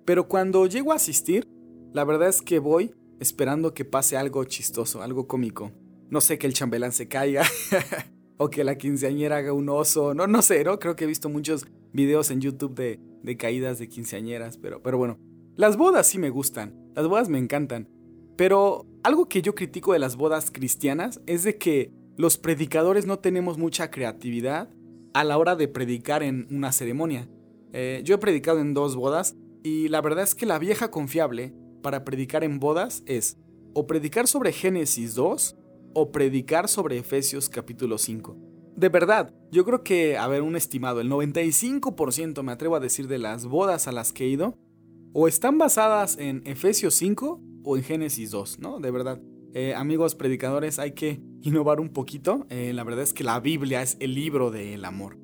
pero 0.04 0.28
cuando 0.28 0.66
llego 0.66 0.92
a 0.92 0.96
asistir, 0.96 1.48
la 1.92 2.04
verdad 2.04 2.28
es 2.28 2.42
que 2.42 2.60
voy 2.60 2.94
esperando 3.18 3.74
que 3.74 3.84
pase 3.84 4.16
algo 4.16 4.44
chistoso, 4.44 5.02
algo 5.02 5.26
cómico. 5.26 5.72
No 6.10 6.20
sé 6.20 6.38
que 6.38 6.46
el 6.46 6.52
chambelán 6.52 6.92
se 6.92 7.08
caiga, 7.08 7.44
o 8.42 8.50
que 8.50 8.64
la 8.64 8.76
quinceañera 8.76 9.36
haga 9.36 9.52
un 9.52 9.68
oso, 9.68 10.14
no, 10.14 10.26
no 10.26 10.42
sé, 10.42 10.64
¿no? 10.64 10.80
Creo 10.80 10.96
que 10.96 11.04
he 11.04 11.06
visto 11.06 11.28
muchos 11.28 11.64
videos 11.92 12.30
en 12.32 12.40
YouTube 12.40 12.74
de, 12.74 12.98
de 13.22 13.36
caídas 13.36 13.78
de 13.78 13.88
quinceañeras, 13.88 14.58
pero, 14.58 14.82
pero 14.82 14.98
bueno, 14.98 15.18
las 15.54 15.76
bodas 15.76 16.08
sí 16.08 16.18
me 16.18 16.30
gustan, 16.30 16.74
las 16.96 17.06
bodas 17.06 17.28
me 17.28 17.38
encantan, 17.38 17.88
pero 18.36 18.84
algo 19.04 19.28
que 19.28 19.42
yo 19.42 19.54
critico 19.54 19.92
de 19.92 20.00
las 20.00 20.16
bodas 20.16 20.50
cristianas 20.50 21.20
es 21.26 21.44
de 21.44 21.56
que 21.56 21.92
los 22.16 22.36
predicadores 22.36 23.06
no 23.06 23.20
tenemos 23.20 23.58
mucha 23.58 23.90
creatividad 23.90 24.70
a 25.14 25.22
la 25.22 25.38
hora 25.38 25.54
de 25.54 25.68
predicar 25.68 26.24
en 26.24 26.48
una 26.50 26.72
ceremonia. 26.72 27.28
Eh, 27.72 28.02
yo 28.04 28.16
he 28.16 28.18
predicado 28.18 28.58
en 28.58 28.74
dos 28.74 28.96
bodas 28.96 29.36
y 29.62 29.88
la 29.88 30.00
verdad 30.00 30.24
es 30.24 30.34
que 30.34 30.46
la 30.46 30.58
vieja 30.58 30.90
confiable 30.90 31.54
para 31.80 32.04
predicar 32.04 32.42
en 32.42 32.58
bodas 32.58 33.04
es 33.06 33.36
o 33.74 33.86
predicar 33.86 34.26
sobre 34.26 34.52
Génesis 34.52 35.14
2 35.14 35.56
o 35.94 36.12
predicar 36.12 36.68
sobre 36.68 36.98
Efesios 36.98 37.48
capítulo 37.48 37.98
5. 37.98 38.36
De 38.82 38.88
verdad, 38.88 39.32
yo 39.52 39.64
creo 39.64 39.84
que, 39.84 40.18
a 40.18 40.26
ver, 40.26 40.42
un 40.42 40.56
estimado, 40.56 41.00
el 41.00 41.08
95% 41.08 42.42
me 42.42 42.50
atrevo 42.50 42.74
a 42.74 42.80
decir 42.80 43.06
de 43.06 43.18
las 43.18 43.46
bodas 43.46 43.86
a 43.86 43.92
las 43.92 44.12
que 44.12 44.24
he 44.24 44.28
ido, 44.28 44.58
o 45.12 45.28
están 45.28 45.56
basadas 45.56 46.18
en 46.18 46.42
Efesios 46.46 46.94
5 46.94 47.40
o 47.62 47.76
en 47.76 47.84
Génesis 47.84 48.32
2, 48.32 48.58
¿no? 48.58 48.80
De 48.80 48.90
verdad. 48.90 49.22
Eh, 49.54 49.72
amigos 49.76 50.16
predicadores, 50.16 50.80
hay 50.80 50.94
que 50.94 51.22
innovar 51.42 51.78
un 51.78 51.90
poquito. 51.90 52.44
Eh, 52.50 52.72
la 52.72 52.82
verdad 52.82 53.04
es 53.04 53.12
que 53.12 53.22
la 53.22 53.38
Biblia 53.38 53.82
es 53.82 53.96
el 54.00 54.16
libro 54.16 54.50
del 54.50 54.84
amor. 54.84 55.16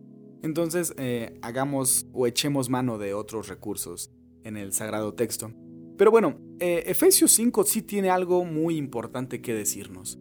Entonces, 0.45 0.95
eh, 0.97 1.37
hagamos 1.43 2.07
o 2.13 2.29
echemos 2.29 2.71
mano 2.71 2.97
de 2.97 3.13
otros 3.13 3.49
recursos 3.49 4.13
en 4.45 4.57
el 4.57 4.73
sagrado 4.73 5.15
texto. 5.15 5.51
Pero 5.97 6.13
bueno, 6.13 6.39
Efesios 6.61 7.33
5 7.33 7.65
sí 7.65 7.83
tiene 7.83 8.09
algo 8.09 8.45
muy 8.45 8.77
importante 8.77 9.43
que 9.43 9.53
decirnos. 9.53 10.17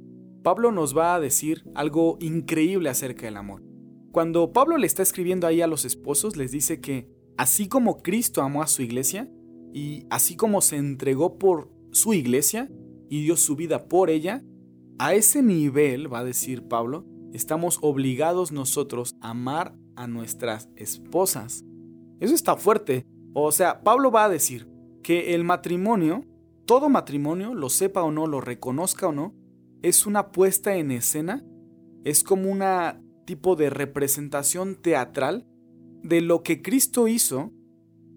Pablo 0.48 0.72
nos 0.72 0.98
va 0.98 1.14
a 1.14 1.20
decir 1.20 1.70
algo 1.76 2.18
increíble 2.22 2.88
acerca 2.88 3.26
del 3.26 3.36
amor. 3.36 3.64
Cuando 4.14 4.54
Pablo 4.54 4.78
le 4.78 4.88
está 4.88 5.04
escribiendo 5.04 5.46
ahí 5.46 5.60
a 5.60 5.68
los 5.68 5.84
esposos, 5.84 6.38
les 6.38 6.54
dice 6.54 6.80
que 6.80 7.10
así 7.36 7.68
como 7.68 8.02
Cristo 8.02 8.42
amó 8.42 8.64
a 8.64 8.68
su 8.68 8.82
iglesia, 8.82 9.30
y 9.74 10.06
así 10.10 10.38
como 10.38 10.62
se 10.62 10.78
entregó 10.78 11.38
por 11.38 11.70
su 11.92 12.14
iglesia 12.14 12.72
y 13.10 13.24
dio 13.24 13.36
su 13.36 13.58
vida 13.58 13.90
por 13.90 14.10
ella, 14.10 14.42
a 15.00 15.16
ese 15.16 15.44
nivel, 15.44 16.14
va 16.14 16.20
a 16.20 16.24
decir 16.24 16.66
Pablo, 16.66 17.06
estamos 17.34 17.80
obligados 17.82 18.54
nosotros 18.54 19.18
a 19.20 19.32
amar 19.32 19.76
a 19.98 20.08
nuestras 20.08 20.70
esposas. 20.78 21.66
Eso 22.22 22.34
está 22.34 22.56
fuerte. 22.56 23.06
O 23.34 23.52
sea, 23.52 23.84
Pablo 23.84 24.12
va 24.12 24.24
a 24.24 24.30
decir 24.30 24.70
que 25.04 25.36
el 25.36 25.44
matrimonio, 25.44 26.24
todo 26.66 26.88
matrimonio, 26.88 27.54
lo 27.54 27.68
sepa 27.68 28.02
o 28.02 28.14
no, 28.14 28.28
lo 28.28 28.40
reconozca 28.40 29.10
o 29.10 29.12
no, 29.12 29.36
es 29.82 30.06
una 30.06 30.32
puesta 30.32 30.76
en 30.76 30.92
escena, 30.92 31.46
es 32.04 32.24
como 32.24 32.50
una 32.50 33.02
tipo 33.26 33.56
de 33.56 33.70
representación 33.70 34.76
teatral 34.82 35.48
de 36.04 36.22
lo 36.22 36.44
que 36.44 36.62
Cristo 36.62 37.08
hizo 37.08 37.52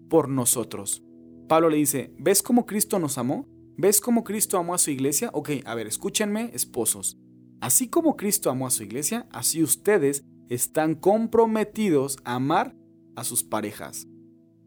por 0.09 0.29
nosotros. 0.29 1.03
Pablo 1.47 1.69
le 1.69 1.77
dice, 1.77 2.13
¿ves 2.17 2.41
cómo 2.41 2.65
Cristo 2.65 2.99
nos 2.99 3.17
amó? 3.17 3.47
¿Ves 3.77 3.99
cómo 3.99 4.23
Cristo 4.23 4.57
amó 4.57 4.73
a 4.73 4.77
su 4.77 4.91
iglesia? 4.91 5.29
Ok, 5.33 5.49
a 5.65 5.75
ver, 5.75 5.87
escúchenme, 5.87 6.51
esposos. 6.53 7.17
Así 7.59 7.89
como 7.89 8.15
Cristo 8.15 8.49
amó 8.49 8.67
a 8.67 8.71
su 8.71 8.83
iglesia, 8.83 9.27
así 9.31 9.61
ustedes 9.63 10.23
están 10.49 10.95
comprometidos 10.95 12.17
a 12.23 12.35
amar 12.35 12.75
a 13.15 13.23
sus 13.23 13.43
parejas. 13.43 14.07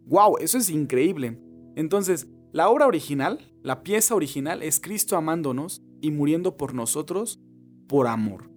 ¡Wow! 0.06 0.38
Eso 0.38 0.58
es 0.58 0.70
increíble. 0.70 1.40
Entonces, 1.76 2.28
la 2.52 2.68
obra 2.68 2.86
original, 2.86 3.52
la 3.62 3.82
pieza 3.82 4.14
original 4.14 4.62
es 4.62 4.80
Cristo 4.80 5.16
amándonos 5.16 5.82
y 6.04 6.10
muriendo 6.10 6.58
por 6.58 6.74
nosotros 6.74 7.40
por 7.88 8.06
amor. 8.08 8.50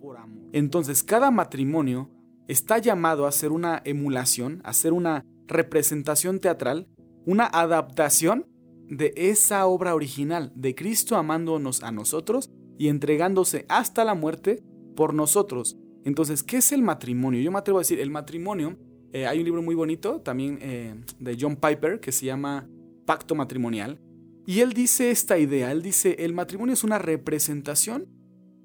Entonces, 0.52 1.02
cada 1.02 1.32
matrimonio 1.32 2.10
está 2.50 2.78
llamado 2.78 3.26
a 3.26 3.32
ser 3.32 3.52
una 3.54 3.82
emulación, 3.86 4.62
a 4.66 4.74
ser 4.74 4.92
una 4.92 5.24
representación 5.48 6.40
teatral, 6.40 6.88
una 7.26 7.46
adaptación 7.46 8.46
de 8.90 9.14
esa 9.16 9.66
obra 9.66 9.96
original, 9.96 10.52
de 10.56 10.76
Cristo 10.76 11.16
amándonos 11.16 11.84
a 11.84 11.92
nosotros 11.92 12.50
y 12.78 12.90
entregándose 12.90 13.66
hasta 13.70 14.04
la 14.04 14.14
muerte 14.14 14.62
por 14.96 15.14
nosotros. 15.14 15.78
Entonces, 16.04 16.44
¿qué 16.44 16.58
es 16.58 16.74
el 16.74 16.82
matrimonio? 16.82 17.42
Yo 17.42 17.52
me 17.52 17.60
atrevo 17.60 17.80
a 17.80 17.82
decir, 17.82 18.00
el 18.02 18.10
matrimonio, 18.10 18.78
eh, 19.14 19.26
hay 19.26 19.40
un 19.40 19.46
libro 19.46 19.62
muy 19.62 19.76
bonito 19.76 20.20
también 20.20 20.60
eh, 20.62 20.96
de 21.20 21.38
John 21.40 21.56
Piper 21.56 22.02
que 22.02 22.12
se 22.12 22.26
llama 22.26 22.68
Pacto 23.06 23.36
Matrimonial, 23.36 24.00
y 24.48 24.62
él 24.62 24.72
dice 24.72 25.12
esta 25.12 25.38
idea, 25.38 25.74
él 25.74 25.82
dice, 25.82 26.16
el 26.20 26.34
matrimonio 26.34 26.74
es 26.74 26.86
una 26.86 26.98
representación 26.98 28.08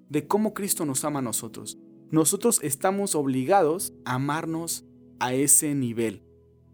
de 0.08 0.28
cómo 0.28 0.54
Cristo 0.54 0.86
nos 0.86 1.04
ama 1.04 1.18
a 1.18 1.22
nosotros. 1.22 1.76
Nosotros 2.12 2.60
estamos 2.62 3.16
obligados 3.16 3.92
a 4.04 4.14
amarnos 4.14 4.86
a 5.18 5.34
ese 5.34 5.74
nivel. 5.74 6.22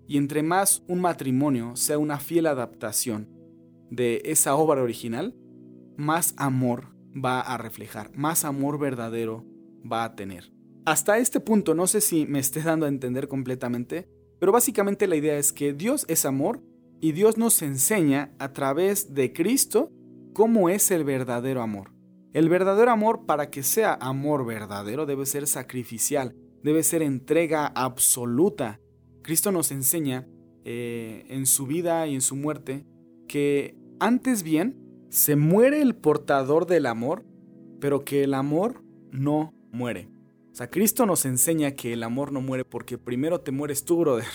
Y 0.07 0.19
entre 0.19 0.43
más 0.43 0.83
un 0.88 1.00
matrimonio 1.00 1.75
sea 1.75 1.97
una 1.97 2.19
fiel 2.19 2.47
adaptación 2.47 3.31
de 3.91 4.21
esa 4.27 4.55
obra 4.57 4.83
original, 4.83 5.35
más 5.97 6.35
amor 6.37 6.88
va 7.17 7.41
a 7.41 7.57
reflejar, 7.57 8.15
más 8.15 8.45
amor 8.45 8.79
verdadero 8.79 9.47
va 9.91 10.05
a 10.05 10.17
tener. 10.17 10.53
Hasta 10.85 11.17
este 11.17 11.41
punto, 11.41 11.75
no 11.75 11.87
sé 11.87 12.03
si 12.03 12.27
me 12.27 12.41
esté 12.41 12.61
dando 12.61 12.85
a 12.85 12.91
entender 12.91 13.27
completamente, 13.27 14.07
pero 14.38 14.53
básicamente 14.53 15.07
la 15.07 15.17
idea 15.17 15.38
es 15.38 15.55
que 15.55 15.73
Dios 15.73 16.05
es 16.09 16.27
amor 16.27 16.61
y 17.00 17.12
Dios 17.12 17.38
nos 17.38 17.62
enseña 17.62 18.33
a 18.38 18.52
través 18.52 19.14
de 19.14 19.33
Cristo 19.33 19.93
cómo 20.33 20.69
es 20.69 20.90
el 20.90 21.05
verdadero 21.05 21.62
amor. 21.62 21.93
El 22.33 22.49
verdadero 22.49 22.90
amor, 22.90 23.26
para 23.26 23.50
que 23.50 23.62
sea 23.62 23.95
amor 23.95 24.45
verdadero, 24.45 25.07
debe 25.07 25.26
ser 25.26 25.47
sacrificial, 25.47 26.35
debe 26.62 26.83
ser 26.83 27.02
entrega 27.02 27.67
absoluta. 27.67 28.81
Cristo 29.23 29.52
nos 29.52 29.71
enseña 29.71 30.28
eh, 30.64 31.25
en 31.28 31.47
su 31.47 31.67
vida 31.67 32.07
y 32.07 32.14
en 32.14 32.21
su 32.21 32.37
muerte 32.37 32.85
que 33.26 33.76
antes 34.00 34.43
bien 34.43 34.76
se 35.09 35.37
muere 35.37 35.81
el 35.81 35.95
portador 35.95 36.67
del 36.67 36.87
amor, 36.87 37.25
pero 37.81 38.05
que 38.05 38.25
el 38.25 38.35
amor 38.35 38.83
no 39.11 39.55
muere. 39.73 40.11
O 40.52 40.55
sea, 40.55 40.69
Cristo 40.69 41.07
nos 41.07 41.25
enseña 41.25 41.73
que 41.73 41.93
el 41.93 42.02
amor 42.02 42.33
no 42.33 42.40
muere 42.40 42.64
porque 42.64 42.99
primero 42.99 43.40
te 43.40 43.52
mueres 43.52 43.85
tú, 43.85 43.99
brother. 43.99 44.26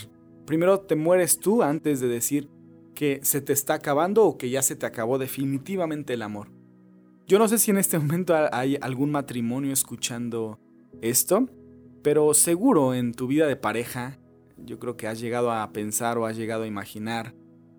Primero 0.46 0.80
te 0.80 0.96
mueres 0.96 1.38
tú 1.38 1.62
antes 1.62 2.00
de 2.00 2.08
decir 2.08 2.50
que 2.94 3.20
se 3.22 3.40
te 3.40 3.52
está 3.52 3.74
acabando 3.74 4.24
o 4.24 4.38
que 4.38 4.50
ya 4.50 4.62
se 4.62 4.76
te 4.76 4.86
acabó 4.86 5.18
definitivamente 5.18 6.14
el 6.14 6.22
amor. 6.22 6.48
Yo 7.26 7.38
no 7.38 7.48
sé 7.48 7.58
si 7.58 7.70
en 7.70 7.78
este 7.78 7.98
momento 8.00 8.34
hay 8.52 8.76
algún 8.80 9.10
matrimonio 9.10 9.72
escuchando 9.72 10.58
esto, 11.00 11.48
pero 12.02 12.32
seguro 12.34 12.94
en 12.94 13.14
tu 13.14 13.26
vida 13.26 13.46
de 13.46 13.56
pareja, 13.56 14.18
yo 14.56 14.78
creo 14.78 14.96
que 14.96 15.08
has 15.08 15.20
llegado 15.20 15.50
a 15.50 15.72
pensar 15.72 16.18
o 16.18 16.26
has 16.26 16.36
llegado 16.36 16.64
a 16.64 16.66
imaginar, 16.66 17.34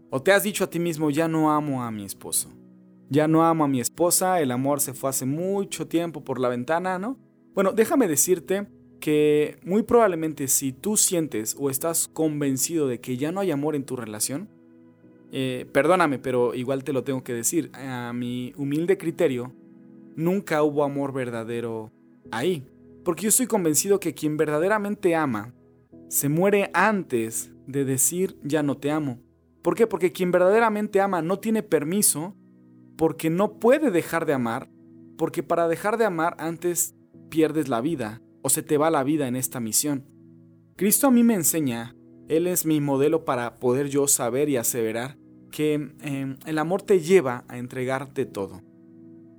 o 0.10 0.22
te 0.22 0.32
has 0.32 0.44
dicho 0.44 0.64
a 0.64 0.70
ti 0.70 0.80
mismo, 0.80 1.10
ya 1.10 1.28
no 1.28 1.52
amo 1.52 1.84
a 1.84 1.92
mi 1.92 2.06
esposo, 2.06 2.52
ya 3.10 3.28
no 3.28 3.46
amo 3.46 3.64
a 3.64 3.68
mi 3.68 3.80
esposa, 3.80 4.42
el 4.42 4.52
amor 4.52 4.82
se 4.82 4.94
fue 4.94 5.10
hace 5.10 5.26
mucho 5.26 5.88
tiempo 5.88 6.24
por 6.24 6.40
la 6.40 6.50
ventana, 6.50 7.00
¿no? 7.00 7.18
Bueno, 7.54 7.72
déjame 7.72 8.08
decirte 8.08 8.68
que 9.00 9.60
muy 9.64 9.84
probablemente 9.84 10.48
si 10.48 10.74
tú 10.74 10.98
sientes 10.98 11.56
o 11.60 11.70
estás 11.70 12.08
convencido 12.08 12.88
de 12.88 13.00
que 13.00 13.18
ya 13.18 13.32
no 13.32 13.40
hay 13.40 13.52
amor 13.52 13.76
en 13.76 13.86
tu 13.86 13.96
relación, 13.96 14.50
eh, 15.38 15.66
perdóname, 15.70 16.18
pero 16.18 16.54
igual 16.56 16.86
te 16.86 16.94
lo 16.94 17.04
tengo 17.04 17.22
que 17.22 17.34
decir, 17.34 17.70
a 17.74 18.14
mi 18.14 18.54
humilde 18.56 18.98
criterio, 18.98 19.52
nunca 20.16 20.64
hubo 20.64 20.86
amor 20.86 21.12
verdadero 21.12 21.92
ahí. 22.32 22.66
Porque 23.04 23.24
yo 23.24 23.30
estoy 23.30 23.46
convencido 23.46 24.00
que 24.00 24.14
quien 24.14 24.38
verdaderamente 24.38 25.14
ama, 25.14 25.54
se 26.08 26.30
muere 26.30 26.72
antes 26.74 27.52
de 27.68 27.84
decir 27.84 28.38
ya 28.44 28.64
no 28.64 28.78
te 28.78 28.92
amo. 28.92 29.20
¿Por 29.62 29.76
qué? 29.76 29.88
Porque 29.88 30.14
quien 30.14 30.32
verdaderamente 30.32 31.02
ama 31.02 31.22
no 31.22 31.38
tiene 31.38 31.64
permiso, 31.64 32.34
porque 32.96 33.30
no 33.30 33.60
puede 33.60 33.92
dejar 33.92 34.26
de 34.26 34.32
amar, 34.32 34.70
porque 35.18 35.44
para 35.44 35.68
dejar 35.68 35.98
de 35.98 36.06
amar 36.06 36.38
antes 36.40 36.96
pierdes 37.30 37.68
la 37.68 37.82
vida 37.82 38.22
o 38.42 38.48
se 38.48 38.64
te 38.64 38.78
va 38.78 38.90
la 38.90 39.04
vida 39.04 39.28
en 39.28 39.36
esta 39.36 39.60
misión. 39.60 40.06
Cristo 40.78 41.08
a 41.08 41.12
mí 41.12 41.24
me 41.24 41.34
enseña, 41.34 41.94
Él 42.30 42.48
es 42.48 42.66
mi 42.66 42.80
modelo 42.80 43.26
para 43.26 43.58
poder 43.58 43.90
yo 43.90 44.08
saber 44.08 44.48
y 44.48 44.56
aseverar 44.56 45.18
que 45.56 45.76
em, 46.02 46.36
el 46.46 46.58
amor 46.58 46.82
te 46.82 47.00
lleva 47.00 47.46
a 47.48 47.58
entregarte 47.58 48.26
todo. 48.26 48.62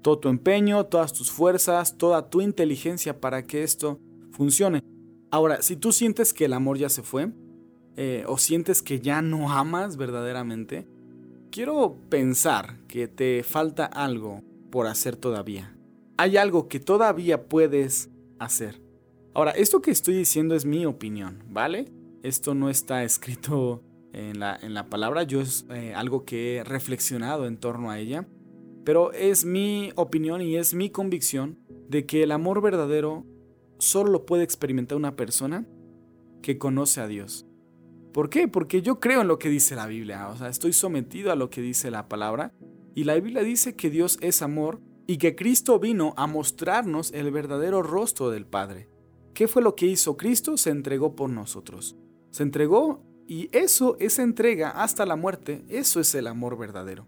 Todo 0.00 0.18
tu 0.18 0.30
empeño, 0.30 0.86
todas 0.86 1.12
tus 1.12 1.30
fuerzas, 1.30 1.98
toda 1.98 2.30
tu 2.30 2.40
inteligencia 2.40 3.20
para 3.20 3.46
que 3.46 3.62
esto 3.62 4.00
funcione. 4.30 4.80
Ahora, 5.30 5.60
si 5.60 5.76
tú 5.76 5.92
sientes 5.92 6.32
que 6.32 6.46
el 6.46 6.54
amor 6.54 6.78
ya 6.78 6.88
se 6.88 7.02
fue, 7.02 7.32
eh, 7.98 8.24
o 8.26 8.38
sientes 8.38 8.80
que 8.80 8.98
ya 8.98 9.20
no 9.20 9.52
amas 9.52 9.98
verdaderamente, 9.98 10.86
quiero 11.50 11.98
pensar 12.08 12.78
que 12.88 13.08
te 13.08 13.42
falta 13.42 13.84
algo 13.84 14.42
por 14.70 14.86
hacer 14.86 15.16
todavía. 15.16 15.76
Hay 16.16 16.38
algo 16.38 16.66
que 16.66 16.80
todavía 16.80 17.46
puedes 17.46 18.08
hacer. 18.38 18.80
Ahora, 19.34 19.50
esto 19.50 19.82
que 19.82 19.90
estoy 19.90 20.14
diciendo 20.14 20.54
es 20.54 20.64
mi 20.64 20.86
opinión, 20.86 21.44
¿vale? 21.50 21.92
Esto 22.22 22.54
no 22.54 22.70
está 22.70 23.04
escrito 23.04 23.82
en 24.16 24.40
la, 24.40 24.58
en 24.60 24.72
la 24.72 24.88
palabra, 24.88 25.24
yo 25.24 25.40
es 25.42 25.66
eh, 25.70 25.92
algo 25.94 26.24
que 26.24 26.56
he 26.56 26.64
reflexionado 26.64 27.46
en 27.46 27.58
torno 27.58 27.90
a 27.90 27.98
ella, 27.98 28.26
pero 28.84 29.12
es 29.12 29.44
mi 29.44 29.92
opinión 29.94 30.40
y 30.40 30.56
es 30.56 30.74
mi 30.74 30.88
convicción 30.88 31.58
de 31.88 32.06
que 32.06 32.22
el 32.22 32.32
amor 32.32 32.62
verdadero 32.62 33.26
solo 33.78 34.10
lo 34.10 34.26
puede 34.26 34.42
experimentar 34.42 34.96
una 34.96 35.16
persona 35.16 35.66
que 36.42 36.56
conoce 36.56 37.00
a 37.00 37.06
Dios. 37.06 37.46
¿Por 38.14 38.30
qué? 38.30 38.48
Porque 38.48 38.80
yo 38.80 39.00
creo 39.00 39.20
en 39.20 39.28
lo 39.28 39.38
que 39.38 39.50
dice 39.50 39.76
la 39.76 39.86
Biblia, 39.86 40.28
o 40.28 40.36
sea, 40.36 40.48
estoy 40.48 40.72
sometido 40.72 41.30
a 41.30 41.36
lo 41.36 41.50
que 41.50 41.60
dice 41.60 41.90
la 41.90 42.08
palabra, 42.08 42.54
y 42.94 43.04
la 43.04 43.16
Biblia 43.16 43.42
dice 43.42 43.76
que 43.76 43.90
Dios 43.90 44.16
es 44.22 44.40
amor 44.40 44.80
y 45.06 45.18
que 45.18 45.36
Cristo 45.36 45.78
vino 45.78 46.14
a 46.16 46.26
mostrarnos 46.26 47.12
el 47.12 47.30
verdadero 47.30 47.82
rostro 47.82 48.30
del 48.30 48.46
Padre. 48.46 48.88
¿Qué 49.34 49.46
fue 49.46 49.60
lo 49.60 49.76
que 49.76 49.84
hizo 49.84 50.16
Cristo? 50.16 50.56
Se 50.56 50.70
entregó 50.70 51.14
por 51.14 51.28
nosotros. 51.28 51.98
Se 52.30 52.42
entregó 52.42 53.04
y 53.26 53.48
eso, 53.52 53.96
esa 53.98 54.22
entrega 54.22 54.70
hasta 54.70 55.06
la 55.06 55.16
muerte, 55.16 55.64
eso 55.68 56.00
es 56.00 56.14
el 56.14 56.26
amor 56.26 56.56
verdadero. 56.56 57.06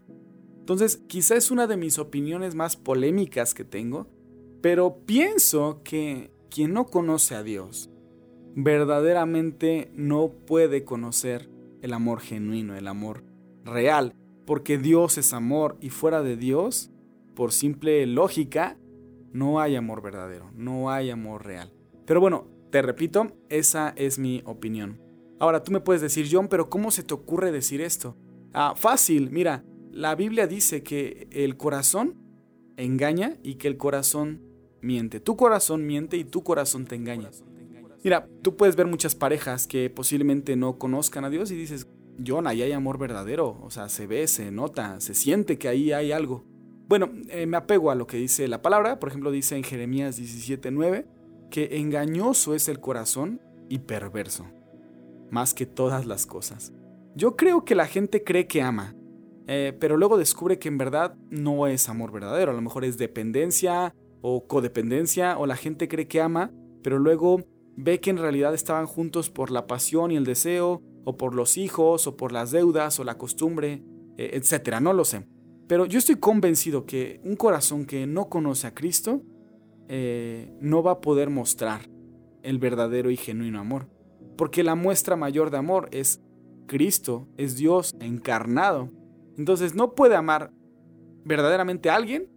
Entonces, 0.58 1.00
quizá 1.06 1.36
es 1.36 1.50
una 1.50 1.66
de 1.66 1.76
mis 1.76 1.98
opiniones 1.98 2.54
más 2.54 2.76
polémicas 2.76 3.54
que 3.54 3.64
tengo, 3.64 4.08
pero 4.60 4.98
pienso 5.06 5.80
que 5.84 6.30
quien 6.50 6.72
no 6.72 6.86
conoce 6.86 7.34
a 7.34 7.42
Dios 7.42 7.90
verdaderamente 8.54 9.90
no 9.94 10.30
puede 10.30 10.84
conocer 10.84 11.48
el 11.80 11.92
amor 11.92 12.20
genuino, 12.20 12.74
el 12.74 12.88
amor 12.88 13.22
real, 13.64 14.14
porque 14.46 14.78
Dios 14.78 15.16
es 15.16 15.32
amor 15.32 15.76
y 15.80 15.90
fuera 15.90 16.22
de 16.22 16.36
Dios, 16.36 16.90
por 17.36 17.52
simple 17.52 18.04
lógica, 18.06 18.76
no 19.32 19.60
hay 19.60 19.76
amor 19.76 20.02
verdadero, 20.02 20.50
no 20.54 20.90
hay 20.90 21.10
amor 21.10 21.46
real. 21.46 21.72
Pero 22.04 22.20
bueno, 22.20 22.48
te 22.70 22.82
repito, 22.82 23.32
esa 23.48 23.92
es 23.96 24.18
mi 24.18 24.42
opinión. 24.44 25.07
Ahora 25.38 25.62
tú 25.62 25.70
me 25.70 25.80
puedes 25.80 26.02
decir, 26.02 26.28
John, 26.30 26.48
pero 26.48 26.68
¿cómo 26.68 26.90
se 26.90 27.02
te 27.02 27.14
ocurre 27.14 27.52
decir 27.52 27.80
esto? 27.80 28.16
Ah, 28.52 28.74
fácil, 28.76 29.30
mira, 29.30 29.64
la 29.92 30.14
Biblia 30.14 30.46
dice 30.46 30.82
que 30.82 31.28
el 31.30 31.56
corazón 31.56 32.16
engaña 32.76 33.36
y 33.42 33.54
que 33.54 33.68
el 33.68 33.76
corazón 33.76 34.42
miente. 34.80 35.20
Tu 35.20 35.36
corazón 35.36 35.86
miente 35.86 36.16
y 36.16 36.24
tu 36.24 36.42
corazón 36.42 36.86
te 36.86 36.96
engaña. 36.96 37.30
Mira, 38.02 38.28
tú 38.42 38.56
puedes 38.56 38.76
ver 38.76 38.86
muchas 38.86 39.14
parejas 39.14 39.66
que 39.66 39.90
posiblemente 39.90 40.56
no 40.56 40.78
conozcan 40.78 41.24
a 41.24 41.30
Dios 41.30 41.50
y 41.50 41.56
dices, 41.56 41.86
John, 42.24 42.46
ahí 42.46 42.62
hay 42.62 42.72
amor 42.72 42.98
verdadero. 42.98 43.58
O 43.62 43.70
sea, 43.70 43.88
se 43.88 44.06
ve, 44.06 44.26
se 44.26 44.50
nota, 44.50 45.00
se 45.00 45.14
siente 45.14 45.58
que 45.58 45.68
ahí 45.68 45.92
hay 45.92 46.12
algo. 46.12 46.44
Bueno, 46.88 47.10
eh, 47.28 47.46
me 47.46 47.56
apego 47.56 47.90
a 47.90 47.94
lo 47.94 48.06
que 48.06 48.16
dice 48.16 48.48
la 48.48 48.62
palabra. 48.62 48.98
Por 48.98 49.10
ejemplo, 49.10 49.30
dice 49.30 49.56
en 49.56 49.62
Jeremías 49.62 50.18
17:9 50.18 51.06
que 51.50 51.78
engañoso 51.78 52.54
es 52.54 52.68
el 52.68 52.80
corazón 52.80 53.40
y 53.68 53.80
perverso 53.80 54.46
más 55.30 55.54
que 55.54 55.66
todas 55.66 56.06
las 56.06 56.26
cosas. 56.26 56.72
Yo 57.14 57.36
creo 57.36 57.64
que 57.64 57.74
la 57.74 57.86
gente 57.86 58.22
cree 58.22 58.46
que 58.46 58.62
ama, 58.62 58.94
eh, 59.46 59.76
pero 59.78 59.96
luego 59.96 60.18
descubre 60.18 60.58
que 60.58 60.68
en 60.68 60.78
verdad 60.78 61.14
no 61.30 61.66
es 61.66 61.88
amor 61.88 62.12
verdadero, 62.12 62.52
a 62.52 62.54
lo 62.54 62.60
mejor 62.60 62.84
es 62.84 62.98
dependencia 62.98 63.94
o 64.20 64.46
codependencia, 64.46 65.38
o 65.38 65.46
la 65.46 65.56
gente 65.56 65.88
cree 65.88 66.08
que 66.08 66.20
ama, 66.20 66.52
pero 66.82 66.98
luego 66.98 67.44
ve 67.76 68.00
que 68.00 68.10
en 68.10 68.18
realidad 68.18 68.54
estaban 68.54 68.86
juntos 68.86 69.30
por 69.30 69.50
la 69.50 69.66
pasión 69.66 70.10
y 70.10 70.16
el 70.16 70.24
deseo, 70.24 70.82
o 71.04 71.16
por 71.16 71.34
los 71.34 71.56
hijos, 71.56 72.06
o 72.06 72.16
por 72.16 72.32
las 72.32 72.50
deudas, 72.50 72.98
o 73.00 73.04
la 73.04 73.16
costumbre, 73.16 73.82
eh, 74.18 74.30
etcétera, 74.34 74.80
no 74.80 74.92
lo 74.92 75.04
sé. 75.04 75.26
Pero 75.68 75.86
yo 75.86 75.98
estoy 75.98 76.16
convencido 76.16 76.84
que 76.84 77.20
un 77.24 77.36
corazón 77.36 77.84
que 77.84 78.06
no 78.06 78.28
conoce 78.28 78.66
a 78.66 78.74
Cristo 78.74 79.22
eh, 79.88 80.52
no 80.60 80.82
va 80.82 80.92
a 80.92 81.00
poder 81.00 81.30
mostrar 81.30 81.88
el 82.42 82.58
verdadero 82.58 83.10
y 83.10 83.16
genuino 83.16 83.60
amor. 83.60 83.88
Porque 84.38 84.62
la 84.62 84.76
muestra 84.76 85.16
mayor 85.16 85.50
de 85.50 85.58
amor 85.58 85.88
es 85.90 86.22
Cristo, 86.68 87.26
es 87.36 87.56
Dios 87.56 87.94
encarnado. 88.00 88.88
Entonces 89.36 89.74
no 89.74 89.96
puede 89.96 90.14
amar 90.14 90.52
verdaderamente 91.24 91.90
a 91.90 91.96
alguien 91.96 92.30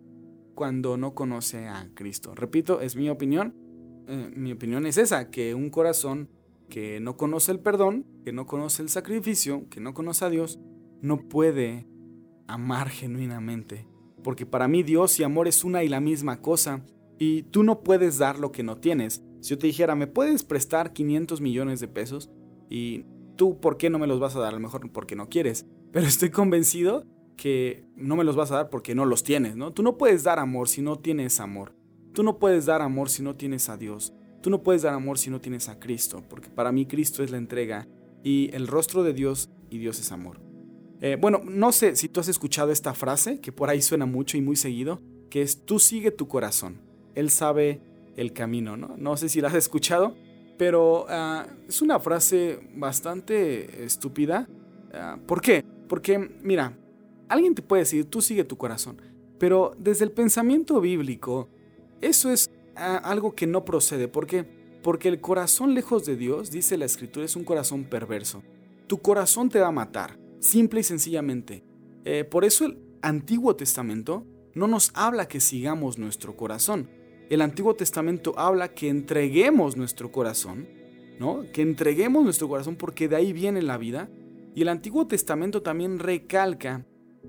cuando 0.56 0.98
no 0.98 1.14
conoce 1.14 1.68
a 1.68 1.92
Cristo. 1.94 2.34
Repito, 2.34 2.82
es 2.82 2.96
mi 2.96 3.08
opinión. 3.08 3.56
Eh, 4.08 4.32
mi 4.36 4.52
opinión 4.52 4.88
es 4.88 4.98
esa, 4.98 5.30
que 5.30 5.54
un 5.54 5.70
corazón 5.70 6.30
que 6.70 7.00
no 7.00 7.18
conoce 7.18 7.52
el 7.52 7.60
perdón, 7.60 8.08
que 8.26 8.34
no 8.34 8.48
conoce 8.48 8.82
el 8.82 8.90
sacrificio, 8.90 9.70
que 9.70 9.80
no 9.80 9.94
conoce 9.94 10.26
a 10.26 10.30
Dios, 10.30 10.60
no 11.02 11.30
puede 11.30 11.88
amar 12.48 12.90
genuinamente. 12.90 13.88
Porque 14.24 14.48
para 14.48 14.68
mí 14.68 14.82
Dios 14.82 15.20
y 15.20 15.24
amor 15.24 15.48
es 15.48 15.64
una 15.64 15.84
y 15.84 15.88
la 15.88 16.00
misma 16.00 16.42
cosa. 16.42 16.84
Y 17.20 17.44
tú 17.44 17.62
no 17.62 17.84
puedes 17.84 18.18
dar 18.18 18.40
lo 18.40 18.52
que 18.52 18.64
no 18.64 18.78
tienes. 18.78 19.22
Si 19.42 19.50
yo 19.50 19.58
te 19.58 19.68
dijera, 19.68 19.96
¿me 19.96 20.08
puedes 20.08 20.44
prestar 20.44 20.94
500 20.94 21.42
millones 21.42 21.80
de 21.80 21.88
pesos? 21.88 22.30
Y 22.70 23.06
tú, 23.36 23.60
¿por 23.60 23.78
qué 23.78 23.90
no 23.90 24.00
me 24.00 24.08
los 24.08 24.20
vas 24.20 24.36
a 24.36 24.40
dar? 24.40 24.50
A 24.50 24.56
lo 24.56 24.60
mejor 24.60 24.90
porque 24.92 25.16
no 25.16 25.30
quieres. 25.30 25.66
Pero 25.92 26.08
estoy 26.08 26.30
convencido 26.30 27.06
que 27.36 27.84
no 27.96 28.16
me 28.16 28.24
los 28.24 28.36
vas 28.36 28.52
a 28.52 28.56
dar 28.56 28.70
porque 28.70 28.96
no 28.96 29.06
los 29.06 29.24
tienes, 29.24 29.56
¿no? 29.56 29.74
Tú 29.74 29.84
no 29.84 29.98
puedes 29.98 30.24
dar 30.24 30.40
amor 30.40 30.70
si 30.70 30.82
no 30.82 31.00
tienes 31.00 31.40
amor. 31.40 31.76
Tú 32.14 32.24
no 32.24 32.38
puedes 32.38 32.66
dar 32.66 32.82
amor 32.82 33.10
si 33.10 33.24
no 33.24 33.36
tienes 33.36 33.68
a 33.68 33.78
Dios. 33.78 34.14
Tú 34.42 34.50
no 34.50 34.64
puedes 34.64 34.84
dar 34.84 34.94
amor 34.94 35.18
si 35.18 35.30
no 35.30 35.42
tienes 35.42 35.70
a 35.70 35.80
Cristo, 35.80 36.24
porque 36.30 36.50
para 36.50 36.72
mí 36.72 36.86
Cristo 36.86 37.24
es 37.24 37.32
la 37.32 37.38
entrega 37.38 37.88
y 38.24 38.50
el 38.54 38.68
rostro 38.68 39.04
de 39.04 39.14
Dios 39.14 39.50
y 39.70 39.80
Dios 39.80 40.00
es 40.00 40.12
amor. 40.12 40.40
Eh, 41.00 41.18
bueno, 41.20 41.42
no 41.44 41.72
sé 41.72 41.96
si 41.96 42.10
tú 42.10 42.20
has 42.20 42.28
escuchado 42.28 42.72
esta 42.72 42.94
frase, 42.94 43.40
que 43.40 43.52
por 43.52 43.70
ahí 43.70 43.82
suena 43.82 44.06
mucho 44.06 44.38
y 44.38 44.42
muy 44.42 44.56
seguido, 44.56 45.02
que 45.30 45.42
es 45.42 45.66
tú 45.66 45.80
sigue 45.80 46.12
tu 46.12 46.28
corazón. 46.28 46.82
Él 47.16 47.30
sabe 47.30 47.82
el 48.16 48.34
camino, 48.34 48.78
¿no? 48.78 48.96
No 48.98 49.18
sé 49.18 49.30
si 49.30 49.42
la 49.42 49.48
has 49.48 49.56
escuchado, 49.56 50.16
pero 50.58 51.06
ah, 51.10 51.48
es 51.68 51.82
una 51.82 52.00
frase 52.00 52.60
bastante 52.76 53.84
estúpida. 53.84 54.48
Ah, 54.94 55.18
¿Por 55.26 55.42
qué? 55.42 55.66
Porque, 55.88 56.20
mira, 56.20 56.78
alguien 57.30 57.56
te 57.56 57.62
puede 57.62 57.84
decir, 57.84 58.06
tú 58.06 58.22
sigue 58.22 58.44
tu 58.44 58.58
corazón, 58.58 59.02
pero 59.40 59.74
desde 59.78 60.06
el 60.06 60.12
pensamiento 60.12 60.80
bíblico, 60.82 61.50
eso 62.00 62.30
es 62.32 62.50
ah, 62.76 62.98
algo 62.98 63.34
que 63.34 63.48
no 63.48 63.66
procede. 63.66 64.08
¿Por 64.08 64.28
qué? 64.28 64.46
Porque 64.84 65.10
el 65.10 65.22
corazón 65.22 65.74
lejos 65.74 66.06
de 66.06 66.16
Dios, 66.16 66.52
dice 66.52 66.78
la 66.78 66.86
escritura, 66.86 67.26
es 67.26 67.36
un 67.36 67.44
corazón 67.44 67.86
perverso. 67.86 68.44
Tu 68.88 68.98
corazón 69.00 69.50
te 69.50 69.60
va 69.60 69.68
a 69.68 69.72
matar, 69.72 70.20
simple 70.40 70.82
y 70.82 70.84
sencillamente. 70.84 71.64
Eh, 72.04 72.24
por 72.24 72.46
eso 72.46 72.66
el 72.66 72.78
Antiguo 73.02 73.56
Testamento 73.56 74.26
no 74.54 74.68
nos 74.68 74.92
habla 74.96 75.28
que 75.28 75.40
sigamos 75.40 75.98
nuestro 75.98 76.36
corazón, 76.36 76.90
el 77.32 77.40
Antiguo 77.42 77.74
Testamento 77.76 78.38
habla 78.38 78.74
que 78.74 78.90
entreguemos 78.90 79.78
nuestro 79.78 80.12
corazón, 80.12 80.68
¿no? 81.18 81.46
Que 81.54 81.62
entreguemos 81.62 82.26
nuestro 82.26 82.50
corazón 82.50 82.76
porque 82.76 83.08
de 83.08 83.16
ahí 83.16 83.32
viene 83.32 83.62
la 83.62 83.78
vida. 83.78 84.10
Y 84.54 84.64
el 84.64 84.68
Antiguo 84.68 85.08
Testamento 85.08 85.62
también 85.62 86.00
recalca 86.00 86.86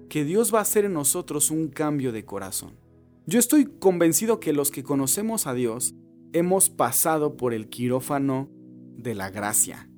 que 0.08 0.24
Dios 0.24 0.52
va 0.52 0.58
a 0.58 0.62
hacer 0.62 0.86
en 0.86 0.94
nosotros 0.94 1.52
un 1.52 1.68
cambio 1.68 2.10
de 2.10 2.24
corazón. 2.24 2.72
Yo 3.26 3.38
estoy 3.38 3.66
convencido 3.66 4.40
que 4.40 4.52
los 4.52 4.72
que 4.72 4.82
conocemos 4.82 5.46
a 5.46 5.54
Dios 5.54 5.94
hemos 6.32 6.68
pasado 6.68 7.36
por 7.36 7.54
el 7.54 7.68
quirófano 7.68 8.50
de 8.96 9.14
la 9.14 9.30
gracia. 9.30 9.88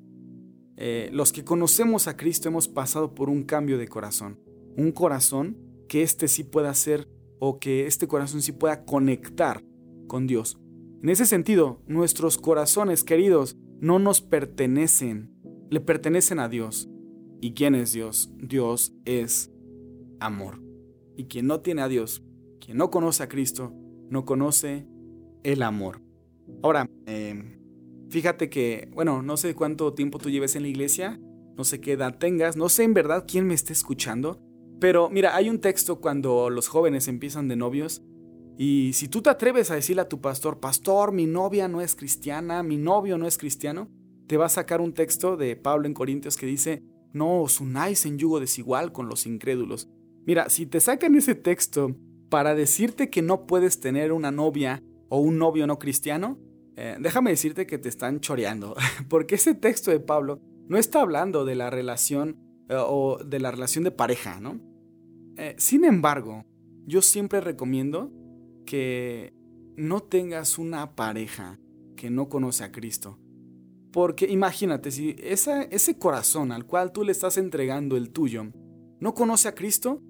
Eh, 0.76 1.08
los 1.14 1.32
que 1.32 1.44
conocemos 1.44 2.08
a 2.08 2.18
Cristo 2.18 2.50
hemos 2.50 2.68
pasado 2.68 3.14
por 3.14 3.30
un 3.30 3.44
cambio 3.44 3.78
de 3.78 3.88
corazón. 3.88 4.38
Un 4.76 4.92
corazón 4.92 5.56
que 5.88 6.02
éste 6.02 6.28
sí 6.28 6.44
pueda 6.44 6.74
ser 6.74 7.08
o 7.38 7.58
que 7.58 7.86
este 7.86 8.06
corazón 8.06 8.42
sí 8.42 8.52
pueda 8.52 8.84
conectar 8.84 9.64
con 10.06 10.26
Dios. 10.26 10.58
En 11.02 11.08
ese 11.08 11.26
sentido, 11.26 11.82
nuestros 11.86 12.38
corazones 12.38 13.04
queridos 13.04 13.56
no 13.80 13.98
nos 13.98 14.20
pertenecen, 14.20 15.30
le 15.70 15.80
pertenecen 15.80 16.38
a 16.38 16.48
Dios. 16.48 16.88
¿Y 17.40 17.52
quién 17.52 17.74
es 17.74 17.92
Dios? 17.92 18.32
Dios 18.38 18.94
es 19.04 19.50
amor. 20.20 20.62
Y 21.16 21.24
quien 21.24 21.46
no 21.46 21.60
tiene 21.60 21.82
a 21.82 21.88
Dios, 21.88 22.24
quien 22.58 22.78
no 22.78 22.90
conoce 22.90 23.22
a 23.22 23.28
Cristo, 23.28 23.72
no 24.08 24.24
conoce 24.24 24.86
el 25.42 25.62
amor. 25.62 26.00
Ahora, 26.62 26.88
em, 27.06 27.60
fíjate 28.08 28.48
que, 28.48 28.88
bueno, 28.94 29.22
no 29.22 29.36
sé 29.36 29.54
cuánto 29.54 29.92
tiempo 29.92 30.18
tú 30.18 30.30
lleves 30.30 30.56
en 30.56 30.62
la 30.62 30.68
iglesia, 30.68 31.20
no 31.56 31.64
sé 31.64 31.80
qué 31.80 31.92
edad 31.92 32.18
tengas, 32.18 32.56
no 32.56 32.68
sé 32.68 32.84
en 32.84 32.94
verdad 32.94 33.26
quién 33.28 33.46
me 33.46 33.54
está 33.54 33.72
escuchando, 33.72 34.40
pero 34.80 35.10
mira, 35.10 35.36
hay 35.36 35.50
un 35.50 35.60
texto 35.60 36.00
cuando 36.00 36.50
los 36.50 36.68
jóvenes 36.68 37.08
empiezan 37.08 37.48
de 37.48 37.56
novios 37.56 38.02
y 38.56 38.92
si 38.92 39.08
tú 39.08 39.20
te 39.20 39.30
atreves 39.30 39.70
a 39.70 39.74
decirle 39.74 40.02
a 40.02 40.08
tu 40.08 40.20
pastor, 40.20 40.60
pastor, 40.60 41.12
mi 41.12 41.26
novia 41.26 41.66
no 41.68 41.80
es 41.80 41.96
cristiana, 41.96 42.62
mi 42.62 42.76
novio 42.76 43.18
no 43.18 43.26
es 43.26 43.36
cristiano, 43.36 43.88
te 44.26 44.36
va 44.36 44.46
a 44.46 44.50
sacar 44.50 44.80
un 44.80 44.94
texto 44.94 45.36
de 45.36 45.56
Pablo 45.56 45.86
en 45.86 45.94
Corintios 45.94 46.36
que 46.36 46.46
dice, 46.46 46.82
no 47.12 47.42
os 47.42 47.60
unáis 47.60 48.06
en 48.06 48.18
yugo 48.18 48.40
desigual 48.40 48.92
con 48.92 49.08
los 49.08 49.26
incrédulos. 49.26 49.88
Mira, 50.26 50.48
si 50.48 50.66
te 50.66 50.80
sacan 50.80 51.14
ese 51.14 51.34
texto 51.34 51.96
para 52.30 52.54
decirte 52.54 53.10
que 53.10 53.22
no 53.22 53.46
puedes 53.46 53.80
tener 53.80 54.12
una 54.12 54.30
novia 54.30 54.82
o 55.08 55.18
un 55.18 55.38
novio 55.38 55.66
no 55.66 55.78
cristiano, 55.78 56.38
eh, 56.76 56.96
déjame 56.98 57.30
decirte 57.30 57.66
que 57.66 57.78
te 57.78 57.88
están 57.88 58.20
choreando, 58.20 58.74
porque 59.08 59.34
ese 59.34 59.54
texto 59.54 59.90
de 59.90 60.00
Pablo 60.00 60.40
no 60.68 60.78
está 60.78 61.00
hablando 61.00 61.44
de 61.44 61.54
la 61.54 61.70
relación 61.70 62.36
eh, 62.68 62.76
o 62.78 63.18
de 63.24 63.38
la 63.38 63.50
relación 63.50 63.84
de 63.84 63.90
pareja, 63.90 64.40
¿no? 64.40 64.60
Eh, 65.36 65.54
sin 65.58 65.84
embargo, 65.84 66.44
yo 66.86 67.02
siempre 67.02 67.40
recomiendo 67.40 68.10
que 68.64 69.32
no 69.76 70.00
tengas 70.00 70.58
una 70.58 70.94
pareja 70.94 71.58
que 71.96 72.10
no 72.10 72.28
conoce 72.28 72.64
a 72.64 72.72
Cristo. 72.72 73.18
Porque 73.92 74.26
imagínate, 74.26 74.90
si 74.90 75.14
ese 75.18 75.98
corazón 75.98 76.50
al 76.50 76.66
cual 76.66 76.92
tú 76.92 77.04
le 77.04 77.12
estás 77.12 77.38
entregando 77.38 77.96
el 77.96 78.10
tuyo 78.10 78.46
no 79.00 79.14
conoce 79.14 79.48
a 79.48 79.54
Cristo, 79.54 80.02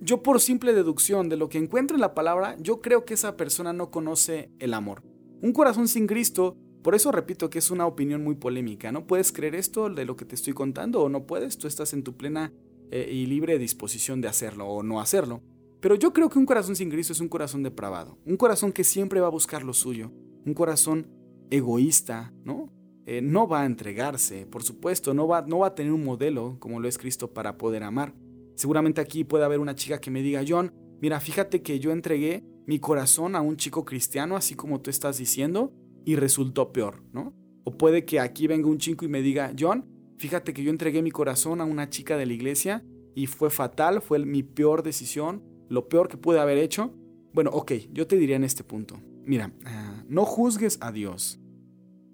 yo 0.00 0.22
por 0.22 0.40
simple 0.40 0.72
deducción 0.72 1.28
de 1.28 1.36
lo 1.36 1.48
que 1.48 1.58
encuentro 1.58 1.96
en 1.96 2.00
la 2.00 2.14
palabra, 2.14 2.56
yo 2.58 2.80
creo 2.80 3.04
que 3.04 3.14
esa 3.14 3.36
persona 3.36 3.72
no 3.72 3.90
conoce 3.90 4.50
el 4.58 4.74
amor. 4.74 5.02
Un 5.42 5.52
corazón 5.52 5.88
sin 5.88 6.06
Cristo, 6.06 6.56
por 6.82 6.94
eso 6.94 7.12
repito 7.12 7.50
que 7.50 7.58
es 7.58 7.70
una 7.70 7.86
opinión 7.86 8.24
muy 8.24 8.34
polémica. 8.34 8.90
¿No 8.90 9.06
puedes 9.06 9.30
creer 9.30 9.54
esto 9.54 9.88
de 9.90 10.04
lo 10.04 10.16
que 10.16 10.24
te 10.24 10.34
estoy 10.34 10.54
contando 10.54 11.02
o 11.02 11.08
no 11.08 11.26
puedes? 11.26 11.58
Tú 11.58 11.68
estás 11.68 11.92
en 11.92 12.02
tu 12.02 12.16
plena 12.16 12.52
eh, 12.90 13.08
y 13.12 13.26
libre 13.26 13.58
disposición 13.58 14.20
de 14.20 14.28
hacerlo 14.28 14.66
o 14.66 14.82
no 14.82 15.00
hacerlo. 15.00 15.42
Pero 15.82 15.96
yo 15.96 16.12
creo 16.12 16.30
que 16.30 16.38
un 16.38 16.46
corazón 16.46 16.76
sin 16.76 16.90
Cristo 16.90 17.12
es 17.12 17.18
un 17.18 17.28
corazón 17.28 17.64
depravado, 17.64 18.16
un 18.24 18.36
corazón 18.36 18.70
que 18.70 18.84
siempre 18.84 19.20
va 19.20 19.26
a 19.26 19.30
buscar 19.30 19.64
lo 19.64 19.74
suyo, 19.74 20.12
un 20.46 20.54
corazón 20.54 21.08
egoísta, 21.50 22.32
¿no? 22.44 22.72
Eh, 23.04 23.20
no 23.20 23.48
va 23.48 23.62
a 23.62 23.66
entregarse, 23.66 24.46
por 24.46 24.62
supuesto, 24.62 25.12
no 25.12 25.26
va, 25.26 25.42
no 25.42 25.58
va 25.58 25.66
a 25.66 25.74
tener 25.74 25.92
un 25.92 26.04
modelo 26.04 26.56
como 26.60 26.78
lo 26.78 26.86
es 26.86 26.98
Cristo 26.98 27.34
para 27.34 27.58
poder 27.58 27.82
amar. 27.82 28.14
Seguramente 28.54 29.00
aquí 29.00 29.24
puede 29.24 29.44
haber 29.44 29.58
una 29.58 29.74
chica 29.74 30.00
que 30.00 30.12
me 30.12 30.22
diga, 30.22 30.44
John, 30.46 30.72
mira, 31.00 31.18
fíjate 31.18 31.62
que 31.62 31.80
yo 31.80 31.90
entregué 31.90 32.44
mi 32.64 32.78
corazón 32.78 33.34
a 33.34 33.40
un 33.40 33.56
chico 33.56 33.84
cristiano, 33.84 34.36
así 34.36 34.54
como 34.54 34.80
tú 34.80 34.88
estás 34.88 35.18
diciendo, 35.18 35.72
y 36.04 36.14
resultó 36.14 36.72
peor, 36.72 37.02
¿no? 37.12 37.34
O 37.64 37.76
puede 37.76 38.04
que 38.04 38.20
aquí 38.20 38.46
venga 38.46 38.68
un 38.68 38.78
chico 38.78 39.04
y 39.04 39.08
me 39.08 39.20
diga, 39.20 39.52
John, 39.58 39.84
fíjate 40.16 40.54
que 40.54 40.62
yo 40.62 40.70
entregué 40.70 41.02
mi 41.02 41.10
corazón 41.10 41.60
a 41.60 41.64
una 41.64 41.90
chica 41.90 42.16
de 42.16 42.26
la 42.26 42.34
iglesia 42.34 42.84
y 43.16 43.26
fue 43.26 43.50
fatal, 43.50 44.00
fue 44.00 44.20
mi 44.20 44.44
peor 44.44 44.84
decisión, 44.84 45.42
lo 45.72 45.88
peor 45.88 46.08
que 46.08 46.18
puede 46.18 46.38
haber 46.38 46.58
hecho, 46.58 46.92
bueno, 47.32 47.50
ok, 47.50 47.72
yo 47.92 48.06
te 48.06 48.16
diría 48.16 48.36
en 48.36 48.44
este 48.44 48.62
punto, 48.62 49.00
mira, 49.24 49.52
ah, 49.64 50.04
no 50.06 50.26
juzgues 50.26 50.76
a 50.82 50.92
Dios, 50.92 51.40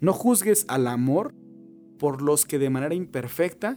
no 0.01 0.12
juzgues 0.12 0.64
al 0.68 0.87
amor 0.87 1.35
por 1.99 2.23
los 2.23 2.47
que 2.47 2.61
de 2.61 2.71
manera 2.71 2.94
imperfecta 2.94 3.77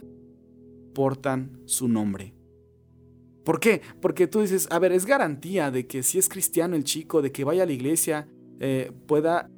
portan 0.94 1.60
su 1.64 1.88
nombre. 1.88 2.32
¿Por 3.44 3.58
qué? 3.58 3.82
Porque 4.00 4.28
tú 4.28 4.42
dices, 4.42 4.68
a 4.70 4.78
ver, 4.78 4.92
es 4.92 5.04
garantía 5.04 5.72
de 5.72 5.88
que 5.88 6.04
si 6.04 6.16
es 6.16 6.28
cristiano 6.28 6.76
el 6.76 6.84
chico, 6.84 7.20
de 7.20 7.32
que 7.32 7.42
vaya 7.42 7.64
a 7.64 7.66
la 7.66 7.72
iglesia, 7.72 8.28
eh, 8.60 8.92
pueda 9.08 9.50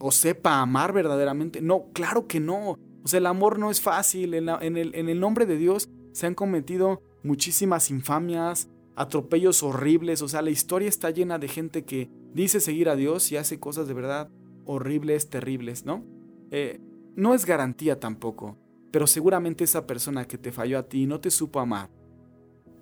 o 0.00 0.10
sepa 0.10 0.60
amar 0.60 0.92
verdaderamente. 0.92 1.62
No, 1.62 1.92
claro 1.92 2.26
que 2.26 2.40
no. 2.40 2.76
O 3.04 3.08
sea, 3.08 3.18
el 3.18 3.26
amor 3.26 3.60
no 3.60 3.70
es 3.70 3.80
fácil. 3.80 4.34
En 4.34 4.48
el 4.48 5.20
nombre 5.20 5.46
de 5.46 5.56
Dios 5.56 5.88
se 6.12 6.26
han 6.26 6.34
cometido 6.34 7.02
muchísimas 7.22 7.90
infamias, 7.90 8.68
atropellos 9.00 9.62
horribles, 9.62 10.20
o 10.20 10.28
sea, 10.28 10.42
la 10.42 10.50
historia 10.50 10.86
está 10.86 11.08
llena 11.08 11.38
de 11.38 11.48
gente 11.48 11.86
que 11.86 12.10
dice 12.34 12.60
seguir 12.60 12.90
a 12.90 12.96
Dios 12.96 13.32
y 13.32 13.38
hace 13.38 13.58
cosas 13.58 13.88
de 13.88 13.94
verdad 13.94 14.28
horribles, 14.66 15.30
terribles, 15.30 15.86
¿no? 15.86 16.04
Eh, 16.50 16.82
no 17.16 17.32
es 17.32 17.46
garantía 17.46 17.98
tampoco, 17.98 18.58
pero 18.90 19.06
seguramente 19.06 19.64
esa 19.64 19.86
persona 19.86 20.26
que 20.26 20.36
te 20.36 20.52
falló 20.52 20.78
a 20.78 20.82
ti 20.82 21.06
no 21.06 21.18
te 21.18 21.30
supo 21.30 21.60
amar. 21.60 21.88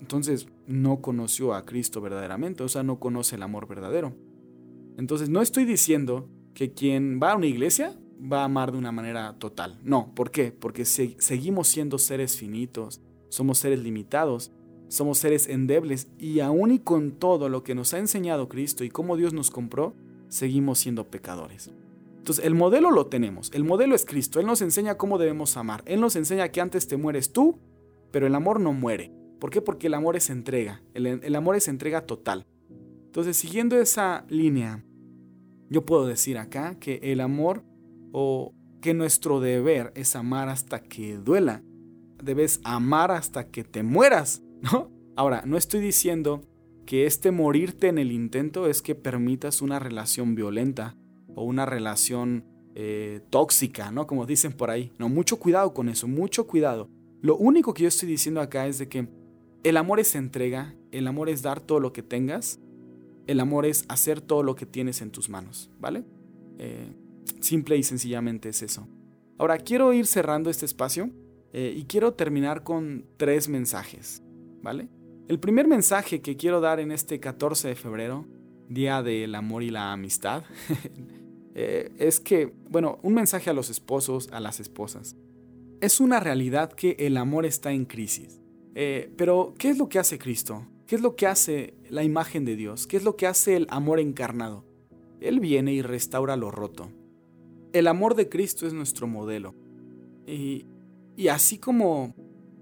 Entonces 0.01 0.49
no 0.67 1.01
conoció 1.01 1.55
a 1.55 1.65
Cristo 1.65 2.01
verdaderamente, 2.01 2.65
o 2.65 2.69
sea, 2.69 2.83
no 2.83 2.99
conoce 2.99 3.37
el 3.37 3.45
amor 3.45 3.69
verdadero. 3.69 4.13
Entonces 4.97 5.29
no 5.29 5.41
estoy 5.41 5.67
diciendo 5.67 6.29
que 6.53 6.73
quien 6.73 7.21
va 7.23 7.31
a 7.31 7.37
una 7.37 7.47
iglesia 7.47 7.97
va 8.21 8.41
a 8.41 8.47
amar 8.47 8.73
de 8.73 8.79
una 8.79 8.91
manera 8.91 9.37
total. 9.39 9.79
No, 9.85 10.13
¿por 10.17 10.33
qué? 10.33 10.51
Porque 10.51 10.85
seguimos 10.85 11.69
siendo 11.69 11.97
seres 11.97 12.37
finitos, 12.37 13.01
somos 13.29 13.59
seres 13.59 13.79
limitados 13.79 14.51
somos 14.89 15.19
seres 15.19 15.49
endebles 15.49 16.09
y 16.19 16.41
aún 16.41 16.71
y 16.71 16.79
con 16.79 17.13
todo 17.13 17.49
lo 17.49 17.63
que 17.63 17.75
nos 17.75 17.95
ha 17.95 17.99
enseñado 17.99 18.49
Cristo 18.49 18.85
y 18.85 18.91
cómo 18.91 19.17
Dios 19.17 19.33
nos 19.35 19.51
compró, 19.51 19.95
seguimos 20.29 20.79
siendo 20.79 21.09
pecadores. 21.11 21.71
Entonces, 22.19 22.45
el 22.45 22.55
modelo 22.55 22.91
lo 22.91 23.07
tenemos. 23.07 23.51
El 23.55 23.65
modelo 23.65 23.95
es 23.95 24.05
Cristo. 24.05 24.41
Él 24.41 24.47
nos 24.47 24.61
enseña 24.61 24.97
cómo 24.97 25.19
debemos 25.19 25.57
amar. 25.57 25.83
Él 25.87 26.01
nos 26.01 26.17
enseña 26.17 26.51
que 26.51 26.61
antes 26.61 26.87
te 26.87 26.97
mueres 26.97 27.33
tú, 27.33 27.59
pero 28.11 28.27
el 28.27 28.35
amor 28.35 28.61
no 28.61 28.73
muere. 28.73 29.13
¿Por 29.39 29.51
qué? 29.51 29.63
Porque 29.63 29.87
el 29.87 29.95
amor 29.95 30.17
es 30.17 30.29
entrega. 30.29 30.83
El, 30.95 31.07
el 31.07 31.35
amor 31.35 31.57
es 31.57 31.69
entrega 31.69 32.03
total. 32.03 32.47
Entonces, 33.07 33.37
siguiendo 33.37 33.79
esa 33.79 34.27
línea, 34.29 34.85
yo 35.71 35.87
puedo 35.87 36.07
decir 36.07 36.39
acá 36.39 36.79
que 36.79 37.01
el 37.03 37.21
amor 37.21 37.65
o 38.13 38.53
que 38.81 38.95
nuestro 38.95 39.41
deber 39.41 39.93
es 39.95 40.17
amar 40.17 40.49
hasta 40.49 40.83
que 40.83 41.17
duela. 41.17 41.63
Debes 42.23 42.61
amar 42.65 43.11
hasta 43.11 43.47
que 43.47 43.65
te 43.65 43.83
mueras, 43.83 44.43
Ahora, 45.17 45.43
no 45.47 45.57
estoy 45.57 45.81
diciendo 45.81 46.43
que 46.87 47.07
este 47.07 47.33
morirte 47.33 47.89
en 47.89 47.99
el 47.99 48.13
intento 48.13 48.67
es 48.67 48.83
que 48.83 48.95
permitas 48.95 49.61
una 49.61 49.79
relación 49.79 50.35
violenta 50.35 50.97
o 51.35 51.45
una 51.45 51.67
relación 51.67 52.45
eh, 52.75 53.21
tóxica, 53.31 53.91
¿no? 53.91 54.07
Como 54.07 54.25
dicen 54.25 54.53
por 54.53 54.71
ahí. 54.71 54.93
No, 54.99 55.09
mucho 55.09 55.39
cuidado 55.39 55.75
con 55.75 55.89
eso, 55.89 56.07
mucho 56.07 56.47
cuidado. 56.47 56.89
Lo 57.21 57.37
único 57.37 57.75
que 57.75 57.83
yo 57.83 57.89
estoy 57.89 58.09
diciendo 58.09 58.41
acá 58.41 58.67
es 58.69 58.79
de 58.79 58.89
que 58.89 59.09
el 59.65 59.77
amor 59.77 60.01
es 60.01 60.15
entrega, 60.15 60.75
el 60.93 61.07
amor 61.09 61.29
es 61.29 61.43
dar 61.43 61.61
todo 61.61 61.81
lo 61.81 61.93
que 61.93 62.03
tengas, 62.03 62.61
el 63.27 63.41
amor 63.41 63.67
es 63.67 63.85
hacer 63.89 64.21
todo 64.21 64.43
lo 64.43 64.55
que 64.55 64.65
tienes 64.65 65.03
en 65.03 65.11
tus 65.11 65.29
manos, 65.29 65.71
¿vale? 65.79 66.05
Eh, 66.59 66.93
simple 67.41 67.77
y 67.77 67.83
sencillamente 67.83 68.49
es 68.49 68.63
eso. 68.63 68.89
Ahora, 69.37 69.59
quiero 69.59 69.93
ir 69.93 70.07
cerrando 70.07 70.49
este 70.49 70.65
espacio 70.65 71.11
eh, 71.53 71.75
y 71.77 71.85
quiero 71.85 72.15
terminar 72.15 72.63
con 72.63 73.07
tres 73.17 73.49
mensajes, 73.49 74.23
El 75.29 75.39
primer 75.41 75.67
mensaje 75.67 76.21
que 76.21 76.37
quiero 76.37 76.61
dar 76.61 76.81
en 76.81 76.93
este 76.93 77.21
14 77.21 77.69
de 77.69 77.75
febrero, 77.75 78.27
Día 78.69 79.03
del 79.03 79.35
Amor 79.35 79.63
y 79.63 79.71
la 79.71 79.93
Amistad, 79.93 80.45
eh, 81.55 81.91
es 81.99 82.21
que, 82.21 82.53
bueno, 82.69 82.99
un 83.03 83.15
mensaje 83.15 83.51
a 83.51 83.55
los 83.55 83.71
esposos, 83.71 84.29
a 84.33 84.41
las 84.41 84.61
esposas. 84.61 85.17
Es 85.81 86.01
una 86.01 86.21
realidad 86.21 86.73
que 86.73 86.97
el 86.99 87.17
amor 87.17 87.47
está 87.47 87.73
en 87.73 87.85
crisis. 87.85 88.41
Eh, 88.75 89.13
pero, 89.17 89.55
¿qué 89.59 89.71
es 89.71 89.79
lo 89.79 89.89
que 89.89 89.99
hace 89.99 90.19
Cristo? 90.19 90.67
¿Qué 90.87 90.97
es 90.97 91.03
lo 91.03 91.17
que 91.17 91.27
hace 91.27 91.75
la 91.89 92.05
imagen 92.05 92.45
de 92.45 92.57
Dios? 92.57 92.87
¿Qué 92.87 92.97
es 92.97 93.05
lo 93.05 93.17
que 93.17 93.27
hace 93.27 93.57
el 93.57 93.67
amor 93.71 94.01
encarnado? 94.01 94.65
Él 95.21 95.41
viene 95.41 95.73
y 95.73 95.83
restaura 95.83 96.37
lo 96.37 96.51
roto. 96.51 96.91
El 97.73 97.87
amor 97.87 98.15
de 98.15 98.29
Cristo 98.29 98.67
es 98.67 98.73
nuestro 98.73 99.07
modelo. 99.07 99.55
Y, 100.27 100.67
y 101.17 101.29
así 101.29 101.59
como 101.59 102.15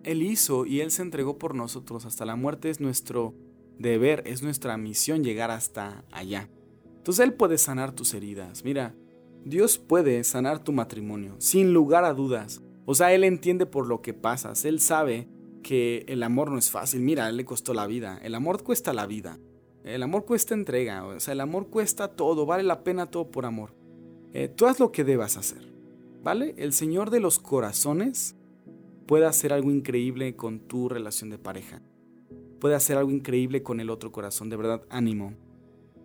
Él 0.07 0.23
hizo 0.23 0.67
y 0.67 0.81
Él 0.81 0.91
se 0.91 1.03
entregó 1.03 1.37
por 1.37 1.55
nosotros 1.55 2.07
hasta 2.07 2.25
la 2.25 2.37
muerte, 2.37 2.71
es 2.71 2.81
nuestro 2.81 3.35
deber, 3.79 4.23
es 4.25 4.43
nuestra 4.43 4.77
misión 4.77 5.25
llegar 5.25 5.51
hasta 5.51 6.05
allá. 6.13 6.49
Entonces 6.97 7.25
Él 7.25 7.35
puede 7.35 7.59
sanar 7.59 7.93
tus 7.93 8.15
heridas. 8.15 8.65
Mira, 8.65 8.95
Dios 9.45 9.79
puede 9.79 10.25
sanar 10.25 10.63
tu 10.63 10.73
matrimonio, 10.73 11.35
sin 11.39 11.73
lugar 11.73 12.05
a 12.05 12.15
dudas. 12.15 12.63
O 12.85 12.95
sea, 12.95 13.13
Él 13.13 13.25
entiende 13.25 13.67
por 13.67 13.87
lo 13.87 14.01
que 14.01 14.15
pasas. 14.15 14.65
Él 14.65 14.81
sabe 14.81 15.29
que 15.63 16.05
el 16.09 16.23
amor 16.23 16.53
no 16.53 16.59
es 16.59 16.71
fácil. 16.71 17.01
Mira, 17.01 17.29
Él 17.29 17.37
le 17.37 17.45
costó 17.45 17.75
la 17.75 17.89
vida. 17.89 18.19
El 18.23 18.37
amor 18.37 18.63
cuesta 18.63 18.93
la 18.93 19.07
vida. 19.07 19.39
El 19.85 20.03
amor 20.05 20.25
cuesta 20.25 20.55
entrega. 20.55 21.05
O 21.05 21.19
sea, 21.19 21.33
el 21.33 21.41
amor 21.41 21.69
cuesta 21.69 22.09
todo. 22.09 22.47
Vale 22.47 22.63
la 22.63 22.85
pena 22.85 23.11
todo 23.11 23.31
por 23.31 23.45
amor. 23.45 23.75
Eh, 24.33 24.49
tú 24.49 24.67
haz 24.67 24.79
lo 24.79 24.93
que 24.93 25.03
debas 25.03 25.37
hacer, 25.37 25.73
¿vale? 26.23 26.55
El 26.59 26.73
Señor 26.73 27.11
de 27.11 27.21
los 27.21 27.39
corazones 27.39 28.37
puede 29.07 29.27
hacer 29.27 29.53
algo 29.53 29.71
increíble 29.71 30.37
con 30.37 30.61
tu 30.61 30.89
relación 30.89 31.31
de 31.31 31.39
pareja. 31.39 31.81
Puede 32.61 32.75
hacer 32.75 32.97
algo 32.97 33.11
increíble 33.11 33.63
con 33.63 33.81
el 33.81 33.91
otro 33.91 34.13
corazón, 34.13 34.51
de 34.51 34.57
verdad, 34.57 34.83
ánimo. 34.91 35.35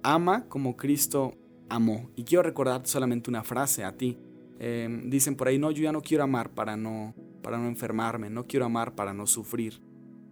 Ama 0.03 0.45
como 0.47 0.77
Cristo 0.77 1.35
amó. 1.69 2.09
Y 2.15 2.23
quiero 2.23 2.43
recordar 2.43 2.85
solamente 2.85 3.29
una 3.29 3.43
frase 3.43 3.83
a 3.83 3.95
ti. 3.95 4.17
Em, 4.59 5.09
dicen 5.09 5.35
por 5.35 5.47
ahí, 5.47 5.57
no, 5.57 5.71
yo 5.71 5.83
ya 5.83 5.91
no 5.91 6.01
quiero 6.01 6.23
amar 6.23 6.51
para 6.51 6.77
no, 6.77 7.15
para 7.41 7.57
no 7.57 7.67
enfermarme, 7.67 8.29
no 8.29 8.45
quiero 8.45 8.65
amar 8.65 8.93
para 8.93 9.13
no 9.13 9.25
sufrir. 9.25 9.81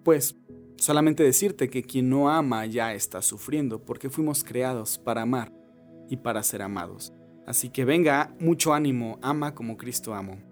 Pues 0.03 0.36
solamente 0.75 1.23
decirte 1.23 1.69
que 1.69 1.84
quien 1.84 2.10
no 2.10 2.29
ama 2.29 2.65
ya 2.65 2.93
está 2.93 3.21
sufriendo, 3.21 3.84
porque 3.84 4.10
fuimos 4.10 4.43
creados 4.43 4.97
para 4.97 5.23
amar 5.23 5.51
y 6.10 6.17
para 6.17 6.43
ser 6.43 6.62
amados. 6.62 7.13
Así 7.47 7.69
que 7.69 7.86
venga, 7.86 8.36
mucho 8.39 8.73
ánimo, 8.73 9.17
ama 9.21 9.55
como 9.55 9.77
Cristo 9.77 10.13
amó. 10.13 10.48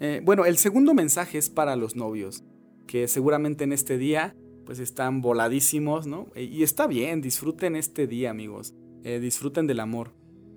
Eh, 0.00 0.20
bueno, 0.24 0.44
el 0.44 0.58
segundo 0.58 0.94
mensaje 0.94 1.38
es 1.38 1.50
para 1.50 1.76
los 1.76 1.96
novios, 1.96 2.44
que 2.86 3.08
seguramente 3.08 3.64
en 3.64 3.72
este 3.72 3.98
día 3.98 4.36
pues 4.66 4.78
están 4.78 5.20
voladísimos, 5.20 6.06
¿no? 6.06 6.28
Eh, 6.34 6.44
y 6.44 6.62
está 6.62 6.86
bien, 6.86 7.20
disfruten 7.20 7.76
este 7.76 8.06
día, 8.06 8.30
amigos, 8.30 8.74
eh, 9.02 9.20
disfruten 9.20 9.66
del 9.66 9.80
amor. 9.80 10.12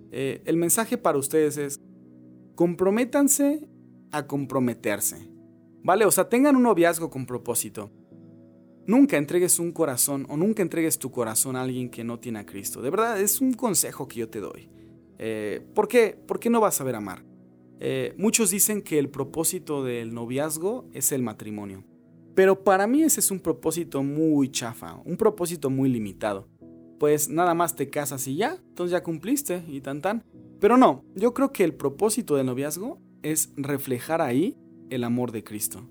el 0.10 0.56
mensaje 0.56 0.98
para 0.98 1.18
ustedes 1.18 1.58
es, 1.58 1.82
comprométanse 2.56 3.68
a 4.12 4.26
comprometerse, 4.26 5.30
¿vale? 5.84 6.06
O 6.06 6.12
sea, 6.12 6.30
tengan 6.30 6.56
un 6.56 6.64
noviazgo 6.64 7.10
con 7.10 7.26
propósito. 7.26 7.92
Nunca 8.88 9.18
entregues 9.18 9.60
un 9.60 9.74
corazón 9.74 10.26
o 10.30 10.38
nunca 10.38 10.62
entregues 10.64 10.98
tu 10.98 11.12
corazón 11.12 11.58
a 11.58 11.62
alguien 11.62 11.90
que 11.90 12.06
no 12.06 12.20
tiene 12.20 12.40
a 12.40 12.46
Cristo. 12.46 12.82
De 12.82 12.90
verdad, 12.90 13.20
es 13.20 13.42
un 13.42 13.52
consejo 13.52 14.08
que 14.08 14.20
yo 14.22 14.30
te 14.30 14.40
doy. 14.40 14.70
Eh, 15.20 15.62
¿Por 15.74 15.90
qué? 15.90 16.18
¿Por 16.26 16.50
no 16.50 16.62
vas 16.62 16.76
a 16.76 16.78
saber 16.78 16.96
amar? 16.96 17.24
Eh, 17.80 18.14
muchos 18.18 18.50
dicen 18.50 18.82
que 18.82 18.98
el 19.00 19.10
propósito 19.10 19.84
del 19.84 20.14
noviazgo 20.14 20.90
es 20.94 21.12
el 21.12 21.22
matrimonio. 21.22 21.84
Pero 22.36 22.64
para 22.64 22.88
mí 22.88 23.04
ese 23.04 23.20
es 23.20 23.32
un 23.32 23.40
propósito 23.40 24.04
muy 24.04 24.50
chafa, 24.50 25.02
un 25.06 25.18
propósito 25.18 25.70
muy 25.70 25.90
limitado. 25.90 26.48
Pues 27.00 27.30
nada 27.30 27.54
más 27.54 27.76
te 27.76 27.90
casas 27.90 28.28
y 28.28 28.36
ya, 28.36 28.58
entonces 28.70 28.92
ya 28.92 29.04
cumpliste 29.04 29.64
y 29.68 29.82
tan 29.82 30.02
tan. 30.02 30.24
Pero 30.60 30.78
no, 30.78 31.04
yo 31.16 31.34
creo 31.34 31.52
que 31.52 31.64
el 31.64 31.74
propósito 31.74 32.36
del 32.36 32.48
noviazgo 32.48 33.00
es 33.22 33.54
reflejar 33.56 34.22
ahí 34.22 34.58
el 34.90 35.04
amor 35.04 35.32
de 35.32 35.44
Cristo. 35.44 35.90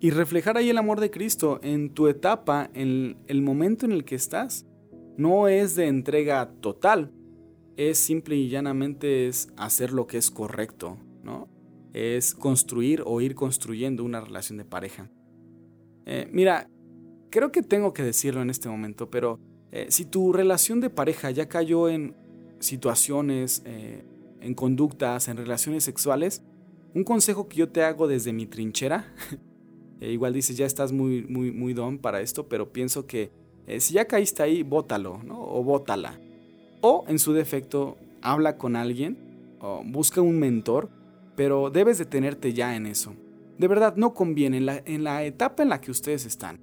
Y 0.00 0.10
reflejar 0.10 0.56
ahí 0.56 0.70
el 0.70 0.78
amor 0.78 1.00
de 1.00 1.10
Cristo 1.10 1.60
en 1.62 1.90
tu 1.90 2.08
etapa, 2.08 2.70
en 2.74 3.18
el 3.28 3.42
momento 3.42 3.86
en 3.86 3.92
el 3.92 4.04
que 4.04 4.16
estás, 4.16 4.66
no 5.16 5.46
es 5.46 5.76
de 5.76 5.86
entrega 5.86 6.50
total, 6.60 7.12
es 7.76 7.98
simple 7.98 8.36
y 8.36 8.48
llanamente 8.48 9.28
es 9.28 9.48
hacer 9.56 9.92
lo 9.92 10.06
que 10.06 10.18
es 10.18 10.30
correcto, 10.30 10.98
Es 11.92 12.34
construir 12.34 13.02
o 13.04 13.20
ir 13.20 13.34
construyendo 13.34 14.04
una 14.04 14.20
relación 14.20 14.58
de 14.58 14.64
pareja. 14.64 15.10
Eh, 16.06 16.28
mira, 16.32 16.68
creo 17.30 17.52
que 17.52 17.62
tengo 17.62 17.92
que 17.92 18.02
decirlo 18.02 18.42
en 18.42 18.50
este 18.50 18.68
momento, 18.68 19.10
pero 19.10 19.38
eh, 19.70 19.86
si 19.90 20.04
tu 20.04 20.32
relación 20.32 20.80
de 20.80 20.90
pareja 20.90 21.30
ya 21.30 21.48
cayó 21.48 21.88
en 21.88 22.14
situaciones, 22.60 23.62
eh, 23.64 24.04
en 24.40 24.54
conductas, 24.54 25.28
en 25.28 25.36
relaciones 25.36 25.84
sexuales, 25.84 26.42
un 26.94 27.04
consejo 27.04 27.48
que 27.48 27.56
yo 27.56 27.68
te 27.68 27.82
hago 27.82 28.08
desde 28.08 28.32
mi 28.32 28.46
trinchera, 28.46 29.14
igual 30.00 30.32
dices, 30.32 30.56
ya 30.56 30.66
estás 30.66 30.92
muy, 30.92 31.24
muy, 31.24 31.52
muy 31.52 31.74
don 31.74 31.98
para 31.98 32.20
esto, 32.20 32.48
pero 32.48 32.72
pienso 32.72 33.06
que 33.06 33.30
si 33.78 33.94
ya 33.94 34.06
caíste 34.06 34.42
ahí, 34.42 34.62
bótalo, 34.62 35.22
¿no? 35.22 35.40
O 35.40 35.62
bótala. 35.62 36.18
O 36.80 37.04
en 37.06 37.20
su 37.20 37.32
defecto, 37.32 37.96
habla 38.20 38.58
con 38.58 38.74
alguien 38.74 39.56
o 39.60 39.82
busca 39.84 40.20
un 40.20 40.38
mentor, 40.38 40.90
pero 41.36 41.70
debes 41.70 41.98
detenerte 41.98 42.52
ya 42.52 42.76
en 42.76 42.86
eso. 42.86 43.14
De 43.58 43.68
verdad, 43.68 43.94
no 43.96 44.14
conviene 44.14 44.58
en 44.58 45.04
la, 45.04 45.24
etapa 45.24 45.62
en 45.62 45.68
la 45.68 45.80
que 45.80 45.90
ustedes 45.90 46.26
están. 46.26 46.58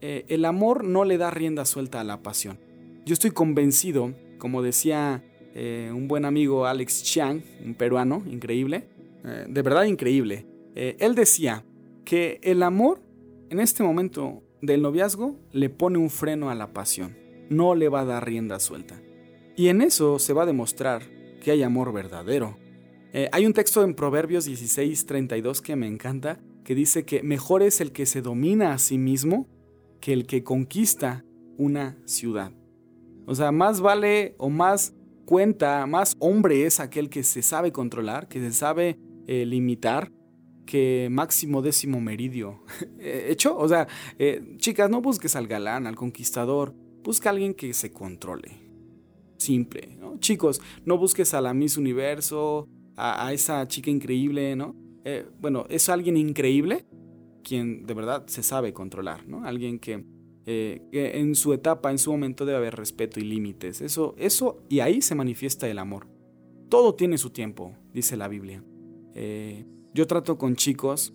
Eh, 0.00 0.24
el 0.28 0.44
amor 0.44 0.84
no 0.84 1.04
le 1.04 1.18
da 1.18 1.30
rienda 1.30 1.64
suelta 1.64 2.00
a 2.00 2.04
la 2.04 2.22
pasión. 2.22 2.58
Yo 3.04 3.14
estoy 3.14 3.30
convencido, 3.30 4.14
como 4.38 4.62
decía 4.62 5.24
eh, 5.54 5.90
un 5.94 6.08
buen 6.08 6.24
amigo 6.24 6.66
Alex 6.66 7.02
Chiang, 7.02 7.42
un 7.64 7.74
peruano 7.74 8.22
increíble, 8.26 8.88
eh, 9.24 9.46
de 9.48 9.62
verdad 9.62 9.84
increíble, 9.84 10.46
él 10.74 11.14
decía 11.14 11.64
que 12.04 12.38
el 12.42 12.62
amor 12.62 13.00
en 13.48 13.60
este 13.60 13.82
momento 13.82 14.42
del 14.60 14.82
noviazgo 14.82 15.36
le 15.52 15.70
pone 15.70 15.96
un 15.96 16.10
freno 16.10 16.50
a 16.50 16.54
la 16.54 16.74
pasión, 16.74 17.16
no 17.48 17.74
le 17.74 17.88
va 17.88 18.00
a 18.00 18.04
dar 18.04 18.26
rienda 18.26 18.60
suelta. 18.60 19.00
Y 19.56 19.68
en 19.68 19.80
eso 19.80 20.18
se 20.18 20.34
va 20.34 20.42
a 20.42 20.46
demostrar 20.46 21.02
que 21.40 21.50
hay 21.50 21.62
amor 21.62 21.92
verdadero. 21.92 22.58
Eh, 23.16 23.30
hay 23.32 23.46
un 23.46 23.54
texto 23.54 23.82
en 23.82 23.94
Proverbios 23.94 24.44
16, 24.44 25.06
32 25.06 25.62
que 25.62 25.74
me 25.74 25.86
encanta, 25.86 26.38
que 26.64 26.74
dice 26.74 27.06
que 27.06 27.22
mejor 27.22 27.62
es 27.62 27.80
el 27.80 27.90
que 27.90 28.04
se 28.04 28.20
domina 28.20 28.74
a 28.74 28.78
sí 28.78 28.98
mismo 28.98 29.48
que 30.02 30.12
el 30.12 30.26
que 30.26 30.44
conquista 30.44 31.24
una 31.56 31.96
ciudad. 32.04 32.52
O 33.26 33.34
sea, 33.34 33.52
más 33.52 33.80
vale 33.80 34.34
o 34.36 34.50
más 34.50 34.94
cuenta, 35.24 35.86
más 35.86 36.14
hombre 36.18 36.66
es 36.66 36.78
aquel 36.78 37.08
que 37.08 37.22
se 37.22 37.40
sabe 37.40 37.72
controlar, 37.72 38.28
que 38.28 38.38
se 38.38 38.52
sabe 38.52 38.98
eh, 39.26 39.46
limitar, 39.46 40.12
que 40.66 41.08
máximo 41.10 41.62
décimo 41.62 42.02
meridio. 42.02 42.64
Eh, 42.98 43.28
¿Hecho? 43.30 43.56
O 43.56 43.66
sea, 43.66 43.88
chicas, 44.58 44.90
no 44.90 45.00
busques 45.00 45.36
al 45.36 45.46
galán, 45.46 45.86
al 45.86 45.96
conquistador, 45.96 46.74
busca 47.02 47.30
a 47.30 47.32
alguien 47.32 47.54
que 47.54 47.72
se 47.72 47.92
controle 47.92 48.66
simple, 49.38 49.96
¿no? 49.98 50.18
Chicos, 50.18 50.60
no 50.84 50.98
busques 50.98 51.34
a 51.34 51.40
la 51.40 51.54
Miss 51.54 51.76
Universo, 51.76 52.68
a, 52.96 53.32
esa 53.32 53.66
chica 53.68 53.90
increíble, 53.90 54.56
¿no? 54.56 54.74
Eh, 55.04 55.26
bueno, 55.40 55.66
es 55.68 55.88
alguien 55.88 56.16
increíble 56.16 56.84
quien 57.44 57.86
de 57.86 57.94
verdad 57.94 58.26
se 58.26 58.42
sabe 58.42 58.72
controlar, 58.72 59.28
¿no? 59.28 59.44
Alguien 59.44 59.78
que, 59.78 60.04
eh, 60.46 60.82
que, 60.90 61.18
en 61.18 61.34
su 61.34 61.52
etapa, 61.52 61.90
en 61.90 61.98
su 61.98 62.10
momento 62.10 62.44
debe 62.44 62.58
haber 62.58 62.74
respeto 62.74 63.20
y 63.20 63.24
límites. 63.24 63.80
Eso, 63.80 64.14
eso, 64.18 64.62
y 64.68 64.80
ahí 64.80 65.00
se 65.00 65.14
manifiesta 65.14 65.68
el 65.68 65.78
amor. 65.78 66.08
todo 66.68 66.96
tiene 66.96 67.16
su 67.16 67.30
tiempo, 67.30 67.76
dice 67.92 68.16
la 68.16 68.26
Biblia. 68.26 68.64
Eh, 69.14 69.64
yo 69.94 70.06
trato 70.08 70.36
con 70.36 70.56
chicos, 70.56 71.14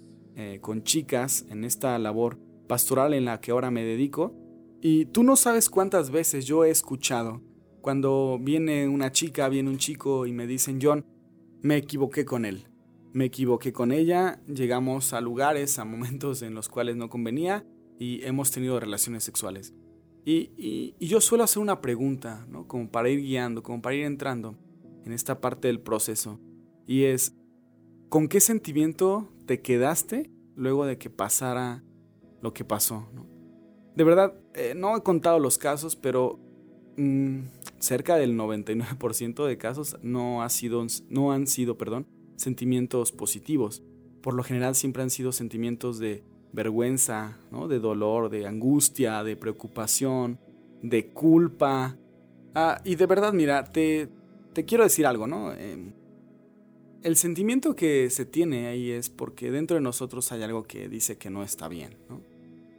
con 0.62 0.82
chicas 0.84 1.46
en 1.50 1.66
esta 1.66 2.00
labor 2.00 2.40
pastoral 2.68 3.14
en 3.14 3.26
la 3.26 3.42
que 3.42 3.52
ahora 3.52 3.70
me 3.70 3.84
dedico, 3.84 4.34
y 4.82 5.06
tú 5.06 5.24
no 5.24 5.36
sabes 5.36 5.70
cuántas 5.70 6.10
veces 6.10 6.46
yo 6.46 6.64
he 6.64 6.72
escuchado 6.72 7.42
cuando 7.82 8.40
viene 8.40 8.88
una 8.88 9.12
chica, 9.12 9.50
viene 9.50 9.70
un 9.70 9.78
chico 9.78 10.26
y 10.26 10.32
me 10.32 10.48
dicen, 10.48 10.80
John, 10.82 11.04
me 11.62 11.78
equivoqué 11.78 12.26
con 12.26 12.46
él. 12.46 12.68
Me 13.14 13.26
equivoqué 13.26 13.74
con 13.74 13.92
ella, 13.92 14.42
llegamos 14.48 15.14
a 15.14 15.22
lugares, 15.22 15.80
a 15.80 15.86
momentos 15.86 16.42
en 16.42 16.54
los 16.54 16.70
cuales 16.70 16.96
no 16.96 17.10
convenía 17.10 17.66
y 18.00 18.24
hemos 18.24 18.52
tenido 18.52 18.80
relaciones 18.80 19.24
sexuales. 19.24 19.74
Y, 20.24 20.96
yo 21.00 21.20
suelo 21.20 21.44
hacer 21.44 21.62
una 21.62 21.82
pregunta, 21.82 22.46
¿no? 22.50 22.68
Como 22.68 22.90
para 22.90 23.10
ir 23.10 23.20
guiando, 23.22 23.64
como 23.64 23.82
para 23.82 23.96
ir 23.96 24.06
entrando 24.06 24.56
en 25.04 25.14
esta 25.14 25.42
parte 25.42 25.68
del 25.68 25.80
proceso. 25.80 26.40
Y 26.86 27.04
es, 27.04 27.36
¿con 28.10 28.28
qué 28.28 28.40
sentimiento 28.40 29.30
te 29.46 29.62
quedaste 29.62 30.32
luego 30.56 30.86
de 30.86 30.98
que 30.98 31.10
pasara 31.10 31.84
lo 32.42 32.54
que 32.54 32.64
pasó? 32.64 33.10
De 33.96 34.04
verdad, 34.04 34.36
eh, 34.54 34.74
no 34.76 34.96
he 34.96 35.04
contado 35.04 35.40
los 35.40 35.58
casos, 35.58 35.96
pero 35.96 36.40
mm, 37.02 37.80
cerca 37.80 38.16
del 38.16 38.38
99% 38.38 39.46
de 39.46 39.58
casos 39.58 39.98
no, 40.02 40.44
ha 40.44 40.50
sido, 40.50 40.86
no 41.10 41.32
han 41.32 41.48
sido 41.48 41.78
perdón, 41.78 42.08
sentimientos 42.36 43.12
positivos. 43.12 43.84
Por 44.22 44.34
lo 44.34 44.44
general 44.44 44.76
siempre 44.76 45.04
han 45.04 45.10
sido 45.10 45.32
sentimientos 45.32 46.00
de 46.00 46.24
vergüenza, 46.54 47.40
¿no? 47.52 47.68
de 47.68 47.80
dolor, 47.80 48.30
de 48.30 48.46
angustia, 48.46 49.24
de 49.24 49.36
preocupación, 49.36 50.40
de 50.82 51.08
culpa. 51.08 51.98
Ah, 52.54 52.82
y 52.84 52.96
de 52.96 53.06
verdad, 53.06 53.34
mira, 53.34 53.64
te, 53.64 54.10
te 54.54 54.66
quiero 54.66 54.84
decir 54.84 55.06
algo, 55.06 55.28
¿no? 55.28 55.54
Em, 55.54 55.94
el 57.04 57.16
sentimiento 57.16 57.76
que 57.76 58.10
se 58.10 58.26
tiene 58.26 58.68
ahí 58.68 58.92
es 58.92 59.10
porque 59.10 59.50
dentro 59.50 59.76
de 59.76 59.82
nosotros 59.82 60.32
hay 60.32 60.44
algo 60.44 60.64
que 60.64 60.88
dice 60.88 61.18
que 61.18 61.30
no 61.30 61.44
está 61.44 61.68
bien, 61.68 61.98
¿no? 62.10 62.22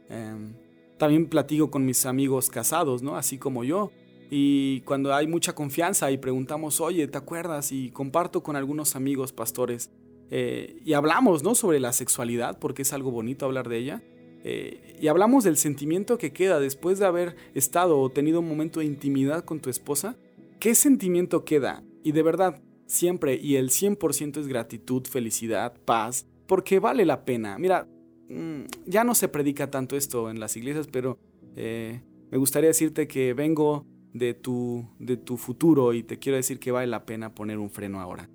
Em, 0.09 0.53
también 0.97 1.27
platico 1.27 1.71
con 1.71 1.85
mis 1.85 2.05
amigos 2.05 2.49
casados, 2.49 3.01
¿no? 3.01 3.17
Así 3.17 3.37
como 3.37 3.63
yo. 3.63 3.91
Y 4.35 4.81
cuando 4.81 5.13
hay 5.13 5.27
mucha 5.27 5.53
confianza 5.53 6.09
y 6.09 6.17
preguntamos, 6.17 6.81
oye, 6.81 7.07
¿te 7.07 7.19
acuerdas? 7.19 7.71
Y 7.71 7.91
comparto 7.91 8.41
con 8.41 8.55
algunos 8.55 8.95
amigos 8.95 9.31
pastores 9.31 9.91
eh, 10.31 10.81
y 10.83 10.93
hablamos, 10.93 11.43
¿no? 11.43 11.53
Sobre 11.53 11.79
la 11.79 11.93
sexualidad, 11.93 12.57
porque 12.57 12.81
es 12.81 12.93
algo 12.93 13.11
bonito 13.11 13.45
hablar 13.45 13.69
de 13.69 13.77
ella. 13.77 14.01
Eh, 14.43 14.97
y 14.99 15.07
hablamos 15.07 15.43
del 15.43 15.55
sentimiento 15.55 16.17
que 16.17 16.33
queda 16.33 16.59
después 16.59 16.97
de 16.97 17.05
haber 17.05 17.35
estado 17.53 17.99
o 17.99 18.09
tenido 18.09 18.39
un 18.39 18.47
momento 18.47 18.79
de 18.79 18.87
intimidad 18.87 19.45
con 19.45 19.59
tu 19.59 19.69
esposa. 19.69 20.17
¿Qué 20.59 20.73
sentimiento 20.73 21.45
queda? 21.45 21.83
Y 22.03 22.13
de 22.13 22.23
verdad, 22.23 22.59
siempre 22.87 23.35
y 23.35 23.57
el 23.57 23.69
100% 23.69 24.39
es 24.39 24.47
gratitud, 24.47 25.05
felicidad, 25.05 25.75
paz, 25.85 26.25
porque 26.47 26.79
vale 26.79 27.05
la 27.05 27.23
pena. 27.23 27.59
Mira, 27.59 27.87
mm, 28.29 28.63
ya 28.87 29.03
no 29.03 29.13
se 29.13 29.27
predica 29.27 29.69
tanto 29.69 29.95
esto 29.95 30.31
en 30.31 30.39
las 30.39 30.57
iglesias, 30.57 30.87
pero 30.91 31.19
eh, 31.55 32.01
me 32.31 32.39
gustaría 32.39 32.69
decirte 32.69 33.07
que 33.07 33.35
vengo 33.35 33.85
de 34.13 34.33
tu, 34.33 34.85
de 34.99 35.17
tu 35.17 35.37
futuro 35.37 35.93
y 35.93 36.03
te 36.03 36.19
quiero 36.19 36.37
decir 36.37 36.59
que 36.59 36.71
vale 36.71 36.87
la 36.87 37.05
pena 37.05 37.33
poner 37.33 37.57
un 37.57 37.69
freno 37.69 37.99
ahora. 37.99 38.29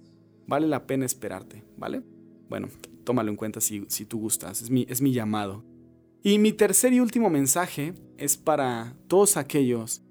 Vale 0.46 0.66
la 0.66 0.86
pena 0.86 1.06
esperarte, 1.06 1.62
¿vale? 1.76 2.02
Bueno, 2.48 2.68
tómalo 3.04 3.30
en 3.30 3.36
cuenta 3.36 3.60
si, 3.60 3.84
si 3.88 4.04
tú 4.04 4.18
gustas, 4.18 4.62
es 4.62 4.70
mi, 4.70 4.86
es 4.88 5.00
mi 5.00 5.12
llamado. 5.12 5.64
Y 6.22 6.38
mi 6.38 6.52
tercer 6.52 6.92
y 6.92 7.00
último 7.00 7.30
mensaje 7.30 7.94
es 8.16 8.36
para 8.36 8.96
todos 9.06 9.36
aquellos 9.36 10.02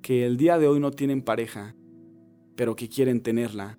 que 0.00 0.24
el 0.24 0.36
día 0.36 0.58
de 0.58 0.68
hoy 0.68 0.78
no 0.78 0.92
tienen 0.92 1.22
pareja, 1.22 1.74
pero 2.54 2.76
que 2.76 2.88
quieren 2.88 3.20
tenerla. 3.20 3.78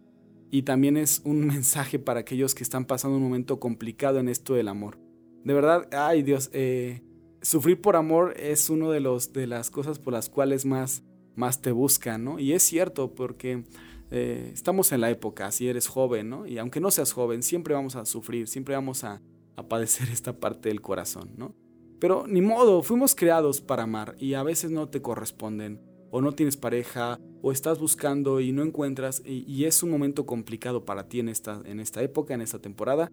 Y 0.52 0.64
también 0.64 0.98
es 0.98 1.22
un 1.24 1.46
mensaje 1.48 2.00
para 2.00 2.22
aquellos 2.22 2.54
que 2.54 2.64
están 2.64 2.86
pasando 2.86 3.18
un 3.18 3.24
momento 3.24 3.60
complicado 3.60 4.20
en 4.20 4.28
esto 4.28 4.54
del 4.54 4.68
amor. 4.68 5.00
De 5.46 5.54
verdad, 5.54 5.88
ay 5.94 6.24
Dios, 6.24 6.50
eh, 6.52 7.02
sufrir 7.42 7.80
por 7.80 7.96
amor 7.96 8.34
es 8.38 8.70
una 8.70 8.90
de, 8.90 9.00
de 9.34 9.48
las 9.48 9.72
cosas 9.72 10.00
por 10.00 10.12
las 10.12 10.30
cuales 10.30 10.66
más 10.66 11.04
más 11.38 11.62
te 11.62 11.72
buscan, 11.72 12.24
¿no? 12.24 12.40
Y 12.40 12.52
es 12.52 12.64
cierto 12.64 13.14
porque 13.14 13.64
eh, 14.10 14.52
estamos 14.54 14.92
en 14.92 15.02
la 15.02 15.10
época, 15.10 15.52
si 15.52 15.68
eres 15.68 15.88
joven, 15.88 16.30
¿no? 16.30 16.48
Y 16.48 16.58
aunque 16.58 16.80
no 16.82 16.92
seas 16.92 17.14
joven, 17.14 17.44
siempre 17.44 17.74
vamos 17.74 17.96
a 17.96 18.06
sufrir, 18.06 18.48
siempre 18.48 18.76
vamos 18.76 19.04
a, 19.04 19.22
padecer 19.70 20.10
esta 20.12 20.40
parte 20.40 20.70
del 20.70 20.82
corazón, 20.82 21.32
¿no? 21.38 21.56
Pero 22.00 22.26
ni 22.28 22.42
modo, 22.42 22.84
fuimos 22.84 23.16
creados 23.16 23.60
para 23.62 23.84
amar 23.84 24.16
y 24.20 24.36
a 24.36 24.44
veces 24.44 24.70
no 24.70 24.90
te 24.90 25.02
corresponden, 25.02 25.82
o 26.12 26.22
no 26.22 26.34
tienes 26.34 26.58
pareja, 26.58 27.20
o 27.42 27.52
estás 27.52 27.80
buscando 27.80 28.40
y 28.40 28.52
no 28.52 28.64
encuentras, 28.64 29.22
y, 29.26 29.66
es 29.66 29.82
un 29.84 29.90
momento 29.90 30.26
complicado 30.26 30.86
para 30.86 31.08
ti 31.08 31.20
en 31.20 31.30
esta, 31.30 31.62
en 31.66 31.80
esta 31.80 32.02
época, 32.02 32.34
en 32.34 32.42
esta 32.42 32.60
temporada. 32.60 33.12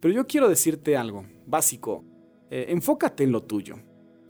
Pero 0.00 0.14
yo 0.14 0.26
quiero 0.26 0.48
decirte 0.48 0.96
algo 0.96 1.26
básico, 1.46 2.04
eh, 2.50 2.66
enfócate 2.68 3.24
en 3.24 3.32
lo 3.32 3.44
tuyo, 3.44 3.76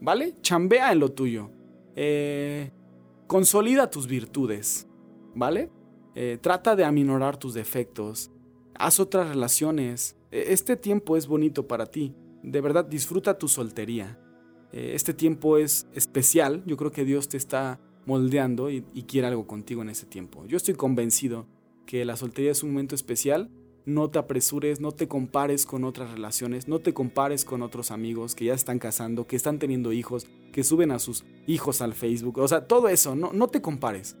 ¿vale? 0.01 0.35
Chambea 0.41 0.91
en 0.91 0.99
lo 0.99 1.11
tuyo. 1.11 1.49
Eh, 1.95 2.71
Consolida 3.27 3.89
tus 3.89 4.07
virtudes, 4.07 4.87
¿vale? 5.33 5.71
Eh, 6.13 6.37
trata 6.39 6.75
de 6.75 6.83
aminorar 6.85 7.37
tus 7.37 7.53
defectos. 7.53 8.31
Haz 8.75 8.99
otras 8.99 9.29
relaciones. 9.29 10.15
E, 10.31 10.53
este 10.53 10.77
tiempo 10.77 11.17
es 11.17 11.25
bonito 11.25 11.67
para 11.67 11.87
ti. 11.87 12.13
De 12.43 12.61
verdad, 12.61 12.85
disfruta 12.85 13.37
tu 13.37 13.47
soltería. 13.47 14.19
Eh, 14.71 14.91
este 14.93 15.13
tiempo 15.13 15.57
es 15.57 15.87
especial. 15.93 16.63
Yo 16.67 16.77
creo 16.77 16.91
que 16.91 17.03
Dios 17.03 17.27
te 17.27 17.37
está 17.37 17.79
moldeando 18.05 18.69
y, 18.69 18.85
y 18.93 19.03
quiere 19.03 19.27
algo 19.27 19.47
contigo 19.47 19.81
en 19.81 19.89
ese 19.89 20.05
tiempo. 20.05 20.45
Yo 20.45 20.57
estoy 20.57 20.75
convencido 20.75 21.47
que 21.87 22.05
la 22.05 22.17
soltería 22.17 22.51
es 22.51 22.61
un 22.61 22.71
momento 22.71 22.93
especial 22.93 23.49
no 23.85 24.09
te 24.09 24.19
apresures, 24.19 24.79
no 24.79 24.91
te 24.91 25.07
compares 25.07 25.65
con 25.65 25.83
otras 25.83 26.11
relaciones, 26.11 26.67
no 26.67 26.79
te 26.79 26.93
compares 26.93 27.45
con 27.45 27.61
otros 27.61 27.91
amigos 27.91 28.33
que 28.33 28.45
ya 28.45 28.53
están 28.53 28.79
casando, 28.79 29.27
que 29.27 29.35
están 29.35 29.59
teniendo 29.59 29.93
hijos, 29.93 30.27
que 30.51 30.63
suben 30.63 30.91
a 30.91 30.99
sus 30.99 31.23
hijos 31.45 31.81
al 31.81 31.93
Facebook. 31.93 32.39
O 32.39 32.47
sea, 32.47 32.67
todo 32.67 32.89
eso, 32.89 33.15
no, 33.15 33.31
no 33.31 33.47
te 33.47 33.61
compares. 33.61 34.15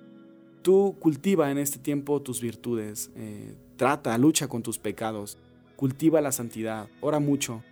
Tú 0.61 0.95
cultiva 0.99 1.51
en 1.51 1.57
este 1.57 1.79
tiempo 1.79 2.21
tus 2.21 2.41
virtudes, 2.41 3.11
eh, 3.15 3.55
trata, 3.75 4.17
lucha 4.17 4.47
con 4.47 4.63
tus 4.63 4.77
pecados, 4.77 5.37
cultiva 5.75 6.21
la 6.21 6.31
santidad, 6.31 6.87
ora 7.01 7.19
mucho. 7.19 7.63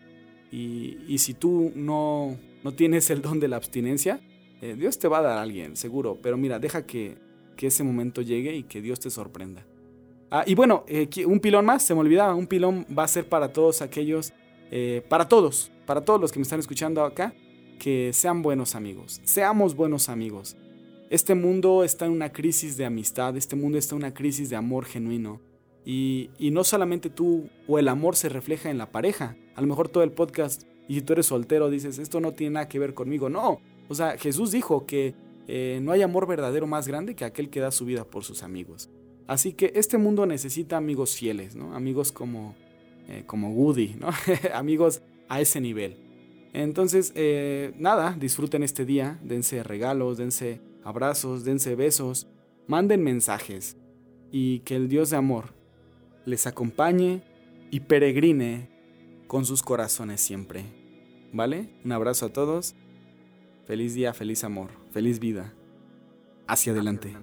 Y, 0.51 1.17
si 1.17 1.33
tú 1.33 1.71
no, 1.75 2.37
no 2.63 2.73
tienes 2.73 3.09
el 3.09 3.23
don 3.23 3.39
de 3.39 3.47
la 3.47 3.55
abstinencia, 3.55 4.21
eh, 4.61 4.75
Dios 4.77 4.99
te 4.99 5.07
va 5.07 5.17
a 5.17 5.21
dar 5.23 5.37
a 5.39 5.41
alguien, 5.41 5.75
seguro. 5.75 6.19
Pero 6.21 6.37
mira, 6.37 6.59
deja 6.59 6.85
que, 6.85 7.17
que 7.57 7.67
ese 7.67 7.83
momento 7.83 8.21
llegue 8.21 8.55
y 8.55 8.63
que 8.63 8.79
Dios 8.79 8.99
te 8.99 9.09
sorprenda. 9.09 9.65
Ah, 10.35 10.43
y 10.47 10.55
bueno, 10.55 10.83
eh, 10.87 11.07
un 11.27 11.39
pilón 11.39 11.63
más, 11.63 11.83
se 11.83 11.93
me 11.93 11.99
olvidaba, 11.99 12.33
un 12.33 12.47
pilón 12.47 12.87
va 12.97 13.03
a 13.03 13.07
ser 13.07 13.29
para 13.29 13.53
todos 13.53 13.83
aquellos, 13.83 14.33
eh, 14.71 15.05
para 15.07 15.29
todos, 15.29 15.71
para 15.85 16.01
todos 16.03 16.19
los 16.19 16.31
que 16.31 16.39
me 16.39 16.41
están 16.41 16.59
escuchando 16.59 17.03
acá, 17.03 17.35
que 17.77 18.09
sean 18.13 18.41
buenos 18.41 18.73
amigos, 18.73 19.21
seamos 19.25 19.75
buenos 19.75 20.09
amigos. 20.09 20.57
Este 21.11 21.35
mundo 21.35 21.83
está 21.83 22.07
en 22.07 22.13
una 22.13 22.33
crisis 22.33 22.77
de 22.77 22.85
amistad, 22.85 23.37
este 23.37 23.55
mundo 23.55 23.77
está 23.77 23.93
en 23.93 23.97
una 24.01 24.15
crisis 24.15 24.49
de 24.49 24.55
amor 24.55 24.85
genuino. 24.85 25.39
Y, 25.85 26.31
no 26.39 26.63
solamente 26.63 27.11
tú 27.11 27.47
o 27.67 27.77
el 27.77 27.87
amor 27.87 28.15
se 28.15 28.27
refleja 28.27 28.71
en 28.71 28.79
la 28.79 28.91
pareja, 28.91 29.35
a 29.53 29.61
lo 29.61 29.67
mejor 29.67 29.87
todo 29.87 30.01
el 30.01 30.13
podcast, 30.13 30.63
y 30.87 30.95
si 30.95 31.01
tú 31.03 31.13
eres 31.13 31.27
soltero 31.27 31.69
dices, 31.69 31.99
esto 31.99 32.19
no 32.19 32.31
tiene 32.31 32.55
nada 32.55 32.67
que 32.67 32.79
ver 32.79 32.95
conmigo, 32.95 33.29
no. 33.29 33.61
O 33.87 33.93
sea, 33.93 34.17
Jesús 34.17 34.51
dijo 34.51 34.87
que 34.87 35.13
eh, 35.47 35.79
no 35.83 35.91
hay 35.91 36.01
amor 36.01 36.25
verdadero 36.25 36.65
más 36.65 36.87
grande 36.87 37.13
que 37.13 37.23
aquel 37.23 37.51
que 37.51 37.59
da 37.59 37.69
su 37.69 37.85
vida 37.85 38.03
por 38.03 38.23
sus 38.23 38.41
amigos. 38.41 38.89
Así 39.27 39.53
que 39.53 39.71
este 39.75 39.97
mundo 39.97 40.25
necesita 40.25 40.77
amigos 40.77 41.15
fieles, 41.15 41.55
¿no? 41.55 41.75
Amigos 41.75 42.11
como, 42.11 42.55
eh, 43.07 43.23
como 43.25 43.51
Woody, 43.51 43.95
¿no? 43.99 44.09
amigos 44.53 45.01
a 45.29 45.41
ese 45.41 45.61
nivel. 45.61 45.97
Entonces, 46.53 47.11
eh, 47.15 47.73
nada, 47.77 48.15
disfruten 48.19 48.63
este 48.63 48.85
día, 48.85 49.19
dense 49.23 49.63
regalos, 49.63 50.17
dense 50.17 50.61
abrazos, 50.83 51.43
dense 51.43 51.75
besos, 51.75 52.27
manden 52.67 53.03
mensajes 53.03 53.77
y 54.31 54.59
que 54.59 54.75
el 54.75 54.87
Dios 54.87 55.09
de 55.09 55.17
amor 55.17 55.53
les 56.25 56.45
acompañe 56.47 57.23
y 57.71 57.81
peregrine 57.81 58.69
con 59.27 59.45
sus 59.45 59.63
corazones 59.63 60.21
siempre. 60.21 60.65
¿Vale? 61.31 61.69
Un 61.83 61.91
abrazo 61.91 62.27
a 62.27 62.33
todos. 62.33 62.75
Feliz 63.65 63.95
día, 63.95 64.13
feliz 64.13 64.43
amor, 64.43 64.69
feliz 64.91 65.19
vida. 65.19 65.53
Hacia 66.47 66.73
adelante. 66.73 67.15